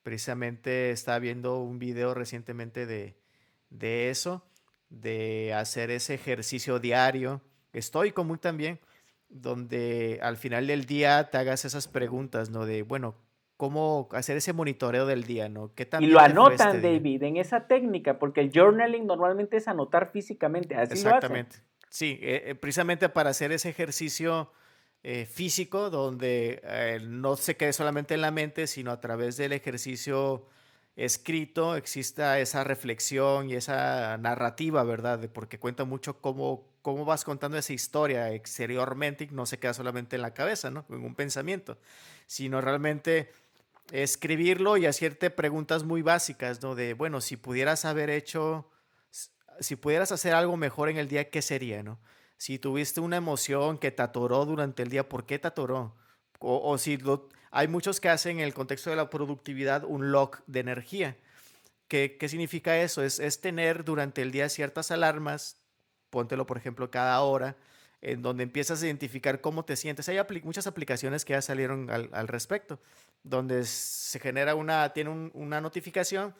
[0.01, 3.17] Precisamente estaba viendo un video recientemente de,
[3.69, 4.47] de eso,
[4.89, 7.41] de hacer ese ejercicio diario,
[7.73, 8.79] estoico muy también,
[9.27, 12.65] donde al final del día te hagas esas preguntas, ¿no?
[12.65, 13.13] De, bueno,
[13.57, 15.73] cómo hacer ese monitoreo del día, ¿no?
[15.73, 20.11] ¿Qué y lo anotan, este David, en esa técnica, porque el journaling normalmente es anotar
[20.11, 20.75] físicamente.
[20.75, 21.57] Así Exactamente.
[21.89, 24.51] Sí, eh, eh, precisamente para hacer ese ejercicio
[25.03, 26.61] eh, físico, donde
[27.07, 30.47] no se quede solamente en la mente, sino a través del ejercicio
[30.95, 35.29] escrito exista esa reflexión y esa narrativa, ¿verdad?
[35.33, 40.15] porque cuenta mucho cómo, cómo vas contando esa historia exteriormente y no se queda solamente
[40.15, 40.85] en la cabeza, ¿no?
[40.89, 41.77] En un pensamiento,
[42.27, 43.31] sino realmente
[43.91, 46.75] escribirlo y hacerte preguntas muy básicas, ¿no?
[46.75, 48.69] De, bueno, si pudieras haber hecho,
[49.59, 51.99] si pudieras hacer algo mejor en el día, ¿qué sería, no?
[52.37, 55.95] Si tuviste una emoción que te atoró durante el día, ¿por qué te atoró?
[56.39, 56.99] O, si
[57.51, 61.17] hay muchos que hacen en el contexto de la productividad un lock de energía.
[61.87, 63.01] ¿Qué, qué significa eso?
[63.01, 65.61] Es, es tener durante el día ciertas alarmas,
[66.09, 67.55] póntelo por ejemplo cada hora,
[68.03, 70.09] en donde empiezas a identificar cómo te sientes.
[70.09, 72.77] Hay muchas aplicaciones que ya salieron al, al, respecto,
[73.23, 76.35] donde se genera una, tiene una notificación,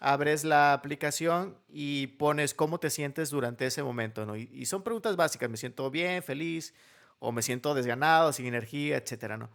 [0.00, 4.36] abres la aplicación y pones cómo te sientes durante ese momento, ¿no?
[4.36, 6.74] Y, son preguntas básicas, me siento bien, feliz,
[7.20, 9.50] o me siento desganado, sin energía, etcétera, ¿no?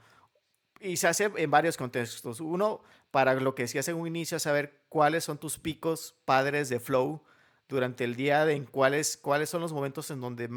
[0.79, 2.39] Y se hace en varios contextos.
[2.39, 2.81] Uno,
[3.11, 7.21] para lo que decías en un inicio, saber cuáles son tus picos padres de flow
[7.67, 10.47] durante el día, en cuáles, cuáles son los momentos en donde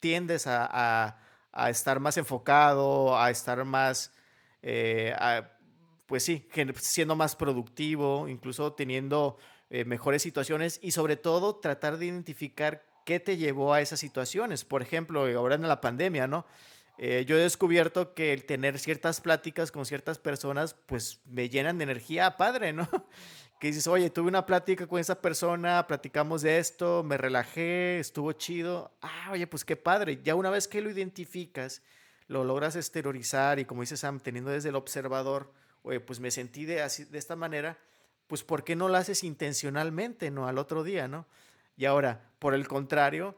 [0.00, 1.16] tiendes a,
[1.68, 4.12] estar más enfocado, a estar más,
[4.62, 5.14] eh,
[6.06, 9.38] pues sí, siendo más productivo, incluso teniendo
[9.70, 14.64] eh, mejores situaciones y sobre todo tratar de identificar qué te llevó a esas situaciones.
[14.64, 16.46] Por ejemplo, ahora en la pandemia, ¿no?
[17.00, 21.78] Eh, yo he descubierto que el tener ciertas pláticas con ciertas personas, pues me llenan
[21.78, 22.88] de energía padre, ¿no?
[23.58, 28.32] Que dices, oye, tuve una plática con esa persona, platicamos de esto, me relajé, estuvo
[28.32, 28.92] chido.
[29.02, 30.20] Ah, oye, pues qué padre.
[30.22, 31.82] Ya una vez que lo identificas,
[32.28, 35.52] lo logras exteriorizar y como dice Sam, teniendo desde el observador,
[35.82, 37.78] oye, pues me sentí de, así, de esta manera,
[38.28, 41.26] pues ¿por qué no lo haces intencionalmente, no al otro día, no?
[41.76, 43.36] Y ahora, por el contrario,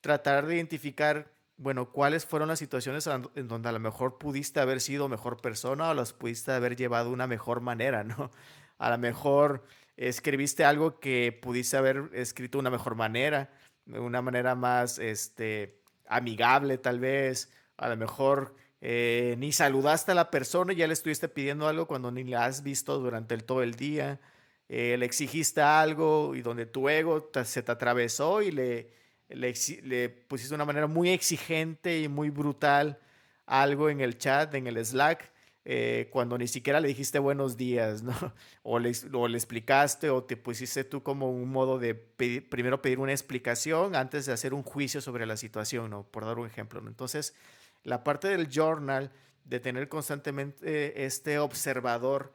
[0.00, 4.80] tratar de identificar, bueno, cuáles fueron las situaciones en donde a lo mejor pudiste haber
[4.80, 8.30] sido mejor persona o las pudiste haber llevado de una mejor manera, ¿no?
[8.78, 9.64] A lo mejor
[9.96, 13.50] escribiste algo que pudiste haber escrito de una mejor manera,
[13.86, 20.14] de una manera más este, amigable tal vez, a lo mejor eh, ni saludaste a
[20.14, 23.44] la persona y ya le estuviste pidiendo algo cuando ni la has visto durante el,
[23.44, 24.20] todo el día,
[24.68, 28.90] eh, le exigiste algo y donde tu ego se te atravesó y le,
[29.28, 32.98] le, le pusiste de una manera muy exigente y muy brutal
[33.46, 35.33] algo en el chat, en el Slack
[35.66, 38.12] eh, cuando ni siquiera le dijiste buenos días, ¿no?
[38.62, 43.94] O le, explicaste o te pusiste tú como un modo de primero pedir una explicación
[43.96, 46.02] antes de hacer un juicio sobre la situación, ¿no?
[46.04, 46.82] Por dar un ejemplo.
[46.86, 47.34] Entonces,
[47.82, 49.10] la parte del journal,
[49.44, 52.32] de tener constantemente este observador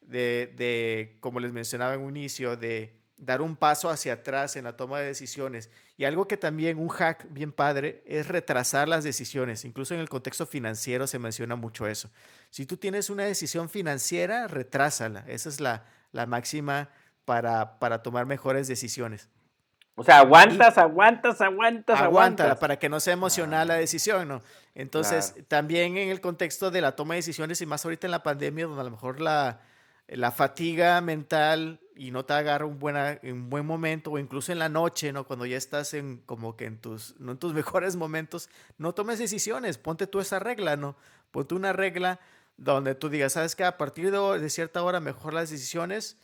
[0.00, 4.64] de, de, como les mencionaba en un inicio, de dar un paso hacia atrás en
[4.64, 5.70] la toma de decisiones.
[5.96, 9.64] Y algo que también un hack bien padre es retrasar las decisiones.
[9.64, 12.10] Incluso en el contexto financiero se menciona mucho eso.
[12.50, 15.24] Si tú tienes una decisión financiera, retrásala.
[15.26, 16.88] Esa es la, la máxima
[17.24, 19.28] para, para tomar mejores decisiones.
[19.96, 22.56] O sea, aguantas, aguantas, aguantas, aguantas.
[22.58, 24.42] para que no sea emocional la decisión, ¿no?
[24.76, 28.22] Entonces, también en el contexto de la toma de decisiones y más ahorita en la
[28.22, 29.58] pandemia, donde a lo mejor la,
[30.06, 34.60] la fatiga mental y no te agarra un, buena, un buen momento o incluso en
[34.60, 35.26] la noche, ¿no?
[35.26, 39.18] Cuando ya estás en como que en tus, no en tus mejores momentos, no tomes
[39.18, 40.96] decisiones, ponte tú esa regla, ¿no?
[41.32, 42.20] Ponte una regla
[42.56, 43.64] donde tú digas, ¿sabes qué?
[43.64, 46.16] A partir de, cierta hora mejor las decisiones,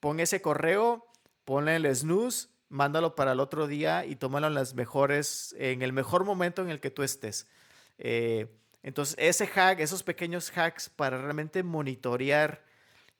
[0.00, 1.06] pon ese correo,
[1.44, 5.92] ponle el snooze, mándalo para el otro día y tómalo en las mejores, en el
[5.92, 7.46] mejor momento en el que tú estés.
[7.98, 8.48] Eh,
[8.82, 12.64] entonces, ese hack, esos pequeños hacks para realmente monitorear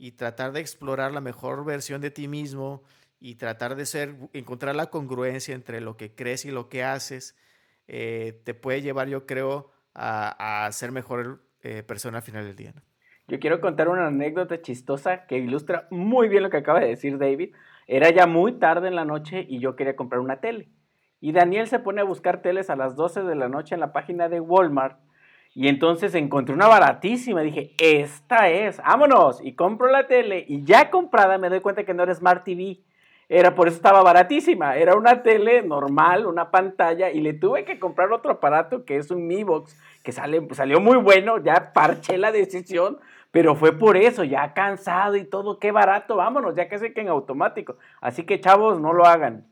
[0.00, 2.82] y tratar de explorar la mejor versión de ti mismo
[3.20, 7.36] y tratar de ser, encontrar la congruencia entre lo que crees y lo que haces,
[7.86, 12.56] eh, te puede llevar, yo creo, a, a ser mejor eh, persona al final del
[12.56, 12.72] día.
[13.28, 17.18] Yo quiero contar una anécdota chistosa que ilustra muy bien lo que acaba de decir
[17.18, 17.54] David.
[17.86, 20.70] Era ya muy tarde en la noche y yo quería comprar una tele.
[21.20, 23.92] Y Daniel se pone a buscar teles a las 12 de la noche en la
[23.92, 24.98] página de Walmart
[25.52, 27.40] y entonces encontré una baratísima.
[27.40, 29.40] Dije, esta es, vámonos.
[29.44, 30.44] Y compro la tele.
[30.48, 32.80] Y ya comprada me doy cuenta que no era Smart TV.
[33.28, 34.76] era por eso estaba baratísima.
[34.76, 39.10] Era una tele normal, una pantalla, y le tuve que comprar otro aparato que es
[39.10, 42.98] un Mi Box, que sale, salió muy bueno, ya parché la decisión,
[43.30, 47.08] pero fue por eso, ya cansado y todo, qué barato, vámonos, ya casi que en
[47.08, 47.76] automático.
[48.00, 49.46] Así que chavos, no lo hagan.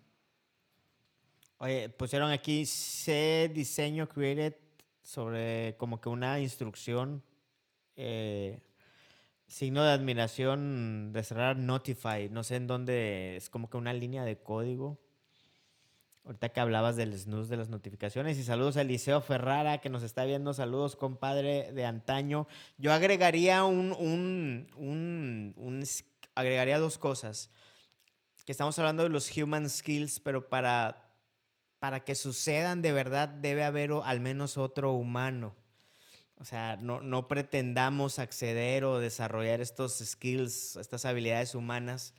[1.58, 4.54] Oye, pusieron aquí C diseño created
[5.08, 7.22] sobre como que una instrucción,
[7.96, 8.60] eh,
[9.46, 14.24] signo de admiración de cerrar Notify, no sé en dónde, es como que una línea
[14.24, 15.00] de código.
[16.26, 20.02] Ahorita que hablabas del snooze de las notificaciones y saludos a Eliseo Ferrara que nos
[20.02, 22.46] está viendo, saludos compadre de antaño.
[22.76, 25.84] Yo agregaría un, un, un, un
[26.34, 27.50] agregaría dos cosas.
[28.44, 31.07] Que estamos hablando de los human skills, pero para
[31.78, 35.54] para que sucedan de verdad debe haber al menos otro humano.
[36.40, 42.14] O sea, no, no, pretendamos acceder o desarrollar estos skills, estas habilidades humanas,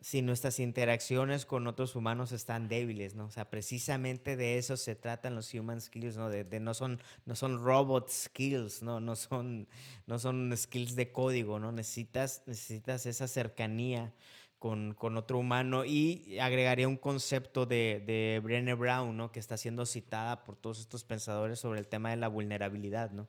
[0.00, 3.26] si nuestras interacciones con otros humanos están débiles, ¿no?
[3.26, 6.30] O sea, precisamente de eso se tratan los human skills, ¿no?
[6.30, 8.98] De, no, son, no son robot skills, ¿no?
[8.98, 9.68] No son,
[10.06, 11.70] no son skills de código, ¿no?
[11.70, 14.14] Necesitas, necesitas esa cercanía
[14.60, 19.32] con, otro humano y agregaría un concepto de, de Brown, ¿no?
[19.32, 23.10] que está siendo citada por todos estos pensadores sobre el tema de la vulnerabilidad.
[23.10, 23.26] ¿no?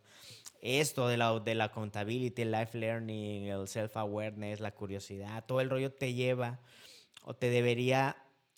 [0.61, 5.69] Esto de la, de la accountability, el life learning, el self-awareness, la curiosidad, todo el
[5.69, 6.59] rollo te lleva
[7.23, 8.17] o te debería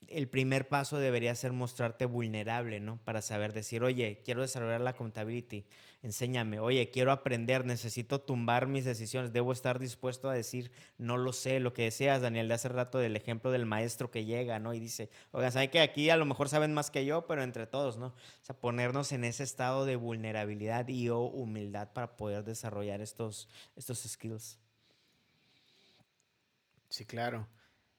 [0.09, 2.99] el primer paso debería ser mostrarte vulnerable, ¿no?
[3.05, 5.65] Para saber decir, oye, quiero desarrollar la accountability,
[6.03, 11.31] enséñame, oye, quiero aprender, necesito tumbar mis decisiones, debo estar dispuesto a decir, no lo
[11.31, 14.73] sé, lo que decías, Daniel, de hace rato del ejemplo del maestro que llega, ¿no?
[14.73, 17.65] Y dice, oigan, ¿saben que aquí a lo mejor saben más que yo, pero entre
[17.67, 18.07] todos, ¿no?
[18.07, 23.47] O sea, ponernos en ese estado de vulnerabilidad y o humildad para poder desarrollar estos,
[23.77, 24.59] estos skills.
[26.89, 27.47] Sí, claro.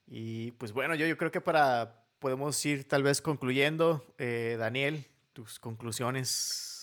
[0.07, 4.05] Y pues bueno, yo, yo creo que para podemos ir tal vez concluyendo.
[4.19, 6.74] Eh, Daniel, tus conclusiones.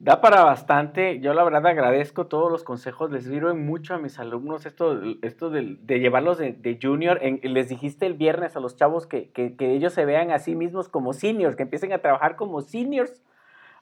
[0.00, 1.18] Da para bastante.
[1.18, 3.10] Yo la verdad agradezco todos los consejos.
[3.10, 7.20] Les sirven mucho a mis alumnos esto, esto de, llevarlos de, junior.
[7.20, 10.88] les dijiste el viernes a los chavos que, que, ellos se vean a sí mismos
[10.88, 13.24] como seniors, que empiecen a trabajar como seniors,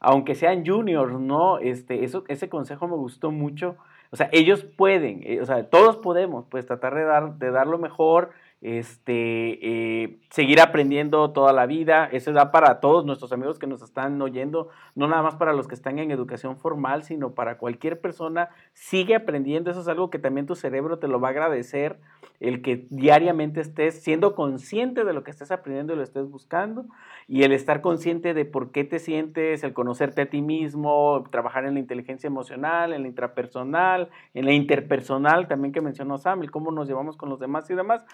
[0.01, 1.59] aunque sean juniors, ¿no?
[1.59, 3.77] Este, eso, ese consejo me gustó mucho.
[4.11, 7.67] O sea, ellos pueden, eh, o sea, todos podemos, pues tratar de dar, de dar
[7.67, 8.31] lo mejor
[8.63, 9.59] este,
[10.03, 12.09] eh, seguir aprendiendo toda la vida.
[12.11, 15.69] Eso da para todos nuestros amigos que nos están oyendo, no nada más para los
[15.69, 18.49] que están en educación formal, sino para cualquier persona.
[18.73, 21.99] Sigue aprendiendo, eso es algo que también tu cerebro te lo va a agradecer,
[22.41, 26.87] el que diariamente estés siendo consciente de lo que estés aprendiendo y lo estés buscando,
[27.29, 31.65] y el estar consciente de por qué te sientes, el conocerte a ti mismo, trabajar
[31.67, 36.51] en la inteligencia emocional, en la intrapersonal, en la interpersonal, también que mencionó Sam, el
[36.51, 38.05] cómo nos llevamos con los demás y demás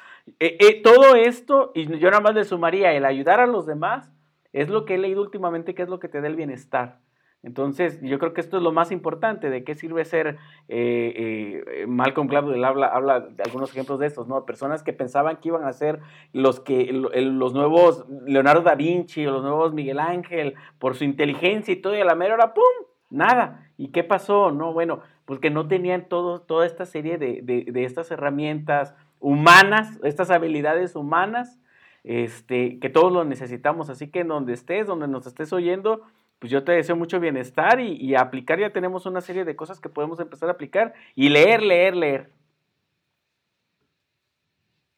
[0.41, 4.13] eh, eh, todo esto, y yo nada más le sumaría el ayudar a los demás,
[4.53, 6.99] es lo que he leído últimamente que es lo que te da el bienestar.
[7.45, 12.29] Entonces, yo creo que esto es lo más importante, de qué sirve ser, eh, Malcolm
[12.29, 14.47] Gladwell habla, habla de algunos ejemplos de estos, ¿no?
[14.47, 15.99] Personas que pensaban que iban a ser
[16.33, 21.77] los, que, los nuevos Leonardo da Vinci los nuevos Miguel Ángel por su inteligencia y
[21.77, 22.63] todo, y a la mera hora, ¡pum!
[23.11, 23.69] Nada.
[23.77, 24.53] ¿Y qué pasó?
[24.53, 29.99] No, bueno, pues que no tenían todo, toda esta serie de, de estas herramientas, humanas,
[30.03, 31.59] estas habilidades humanas,
[32.05, 33.89] este, que todos lo necesitamos.
[33.89, 36.03] Así que en donde estés, donde nos estés oyendo,
[36.39, 38.59] pues yo te deseo mucho bienestar y, y, aplicar.
[38.59, 42.33] Ya tenemos una serie de cosas que podemos empezar a aplicar y leer, leer, leer.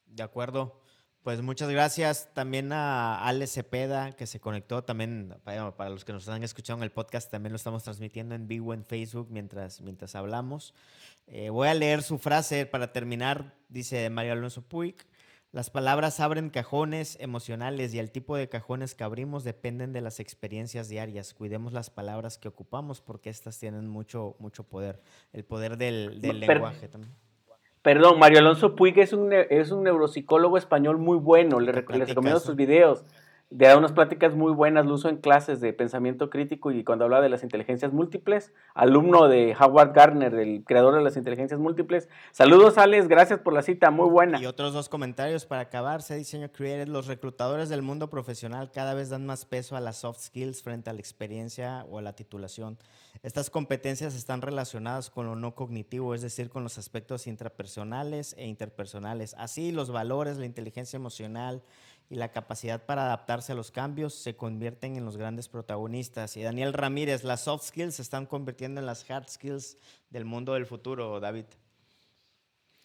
[0.07, 0.84] De acuerdo.
[1.25, 6.29] Pues muchas gracias también a Ale Cepeda que se conectó también, para los que nos
[6.29, 10.15] han escuchado en el podcast, también lo estamos transmitiendo en vivo en Facebook mientras, mientras
[10.17, 10.75] hablamos.
[11.27, 14.97] Eh, voy a leer su frase para terminar, dice Mario Alonso Puig.
[15.51, 20.21] Las palabras abren cajones emocionales y el tipo de cajones que abrimos dependen de las
[20.21, 21.33] experiencias diarias.
[21.33, 25.01] Cuidemos las palabras que ocupamos porque estas tienen mucho, mucho poder.
[25.33, 27.15] El poder del, lenguaje también.
[27.85, 32.41] Perdón, Mario Alonso Puig es un, es un neuropsicólogo español muy bueno, le, les recomiendo
[32.41, 33.05] sus videos.
[33.51, 37.21] Da unas pláticas muy buenas, lo uso en clases de pensamiento crítico y cuando habla
[37.21, 42.09] de las inteligencias múltiples, alumno de Howard Gardner, el creador de las inteligencias múltiples.
[42.33, 44.41] Saludos, Alex, gracias por la cita, muy buena.
[44.41, 46.03] Y otros dos comentarios para acabar.
[46.03, 49.99] Se diseño created, los reclutadores del mundo profesional cada vez dan más peso a las
[49.99, 52.79] soft skills frente a la experiencia o a la titulación.
[53.23, 58.47] Estas competencias están relacionadas con lo no cognitivo, es decir, con los aspectos intrapersonales e
[58.47, 59.35] interpersonales.
[59.39, 61.63] Así, los valores, la inteligencia emocional
[62.15, 66.37] y la capacidad para adaptarse a los cambios se convierten en los grandes protagonistas.
[66.37, 69.79] Y Daniel Ramírez, las soft skills se están convirtiendo en las hard skills
[70.11, 71.47] del mundo del futuro, David.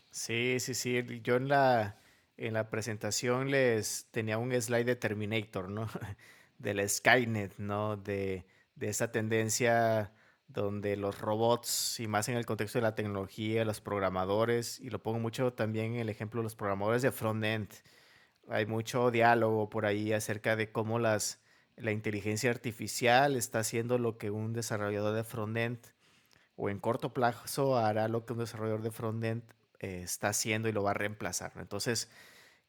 [0.09, 1.21] Sí, sí, sí.
[1.21, 1.99] Yo en la,
[2.37, 5.87] en la presentación les tenía un slide de Terminator, ¿no?
[6.57, 7.97] Del Skynet, ¿no?
[7.97, 10.11] De, de esa tendencia
[10.47, 15.03] donde los robots, y más en el contexto de la tecnología, los programadores, y lo
[15.03, 17.69] pongo mucho también en el ejemplo de los programadores de front-end,
[18.49, 21.39] hay mucho diálogo por ahí acerca de cómo las,
[21.77, 25.79] la inteligencia artificial está haciendo lo que un desarrollador de front-end
[26.55, 29.43] o en corto plazo hará lo que un desarrollador de front-end
[29.79, 31.53] eh, está haciendo y lo va a reemplazar.
[31.55, 32.09] Entonces,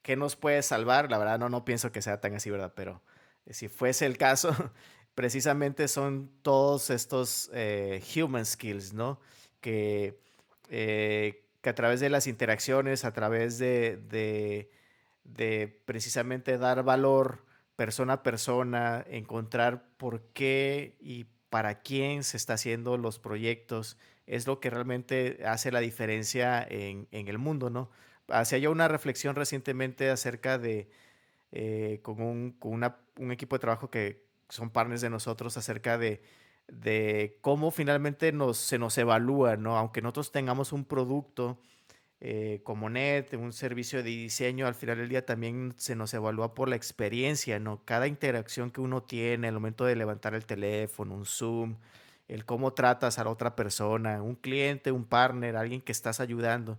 [0.02, 1.10] ¿qué nos puede salvar?
[1.10, 2.72] La verdad no, no pienso que sea tan así, ¿verdad?
[2.76, 3.02] Pero
[3.46, 4.54] eh, si fuese el caso,
[5.14, 9.20] precisamente son todos estos eh, human skills, ¿no?
[9.60, 10.20] Que,
[10.68, 14.70] eh, que, a través de las interacciones, a través de, de,
[15.24, 17.44] de, precisamente dar valor
[17.76, 23.96] persona a persona, encontrar por qué y para quién se está haciendo los proyectos,
[24.26, 27.90] es lo que realmente hace la diferencia en, en el mundo, ¿no?
[28.28, 30.88] Hacía yo una reflexión recientemente acerca de,
[31.52, 35.96] eh, con, un, con una, un equipo de trabajo que, son partners de nosotros acerca
[35.96, 36.22] de,
[36.66, 39.76] de cómo finalmente nos, se nos evalúa, ¿no?
[39.76, 41.58] Aunque nosotros tengamos un producto
[42.20, 46.54] eh, como NET, un servicio de diseño, al final del día también se nos evalúa
[46.54, 47.82] por la experiencia, ¿no?
[47.84, 51.76] Cada interacción que uno tiene, el momento de levantar el teléfono, un Zoom,
[52.28, 56.78] el cómo tratas a la otra persona, un cliente, un partner, alguien que estás ayudando,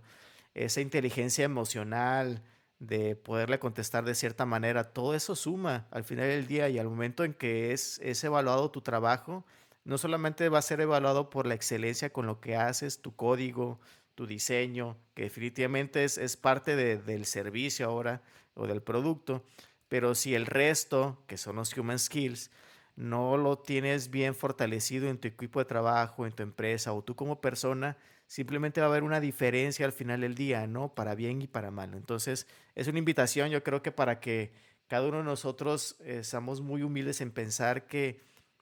[0.54, 2.42] esa inteligencia emocional,
[2.82, 6.88] de poderle contestar de cierta manera, todo eso suma al final del día y al
[6.88, 9.44] momento en que es, es evaluado tu trabajo,
[9.84, 13.78] no solamente va a ser evaluado por la excelencia con lo que haces, tu código,
[14.22, 18.22] tu diseño, que definitivamente es, es parte de, del servicio ahora
[18.54, 19.44] o del producto,
[19.88, 22.52] pero si el resto, que son los human skills,
[22.94, 27.16] no lo tienes bien fortalecido en tu equipo de trabajo, en tu empresa o tú
[27.16, 27.96] como persona,
[28.28, 30.94] simplemente va a haber una diferencia al final del día, ¿no?
[30.94, 31.92] Para bien y para mal.
[31.94, 32.46] Entonces,
[32.76, 34.52] es una invitación, yo creo que para que
[34.86, 38.20] cada uno de nosotros eh, seamos muy humildes en pensar que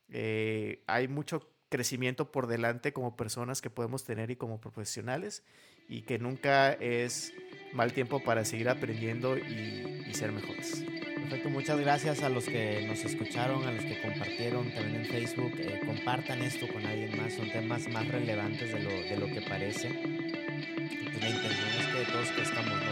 [0.09, 5.43] eh, hay mucho crecimiento por delante como personas que podemos tener y como profesionales
[5.89, 7.33] y que nunca es
[7.73, 10.85] mal tiempo para seguir aprendiendo y, y ser mejores.
[11.31, 15.53] Perfecto, muchas gracias a los que nos escucharon, a los que compartieron también en Facebook.
[15.59, 19.41] Eh, compartan esto con alguien más, son temas más relevantes de lo, de lo que
[19.49, 19.91] parece.
[19.91, 22.91] Pues la intención es que todos crezcamos, ¿no?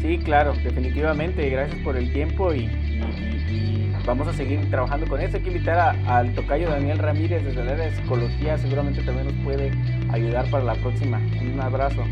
[0.00, 1.50] Sí, claro, definitivamente.
[1.50, 2.70] Gracias por el tiempo y,
[3.50, 5.36] y, vamos a seguir trabajando con eso.
[5.36, 9.44] Hay que invitar al tocayo Daniel Ramírez desde la área de psicología, seguramente también nos
[9.44, 9.72] puede
[10.10, 11.18] ayudar para la próxima.
[11.18, 12.04] Un abrazo.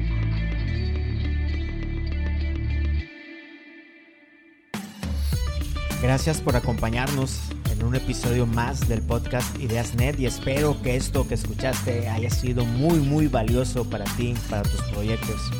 [6.02, 7.40] Gracias por acompañarnos
[7.72, 12.28] en un episodio más del podcast Ideas Net y espero que esto que escuchaste haya
[12.28, 15.50] sido muy muy valioso para ti, para tus proyectos.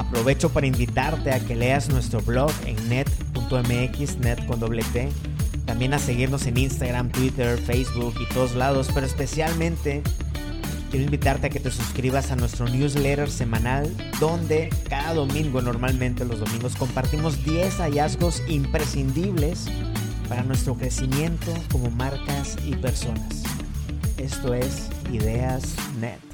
[0.00, 5.10] Aprovecho para invitarte a que leas nuestro blog en net.mx, net con doble T.
[5.66, 10.02] También a seguirnos en Instagram, Twitter, Facebook y todos lados, pero especialmente
[10.90, 16.40] quiero invitarte a que te suscribas a nuestro newsletter semanal donde cada domingo, normalmente los
[16.40, 19.66] domingos, compartimos 10 hallazgos imprescindibles
[20.30, 23.42] para nuestro crecimiento como marcas y personas.
[24.16, 26.29] Esto es Ideas Net.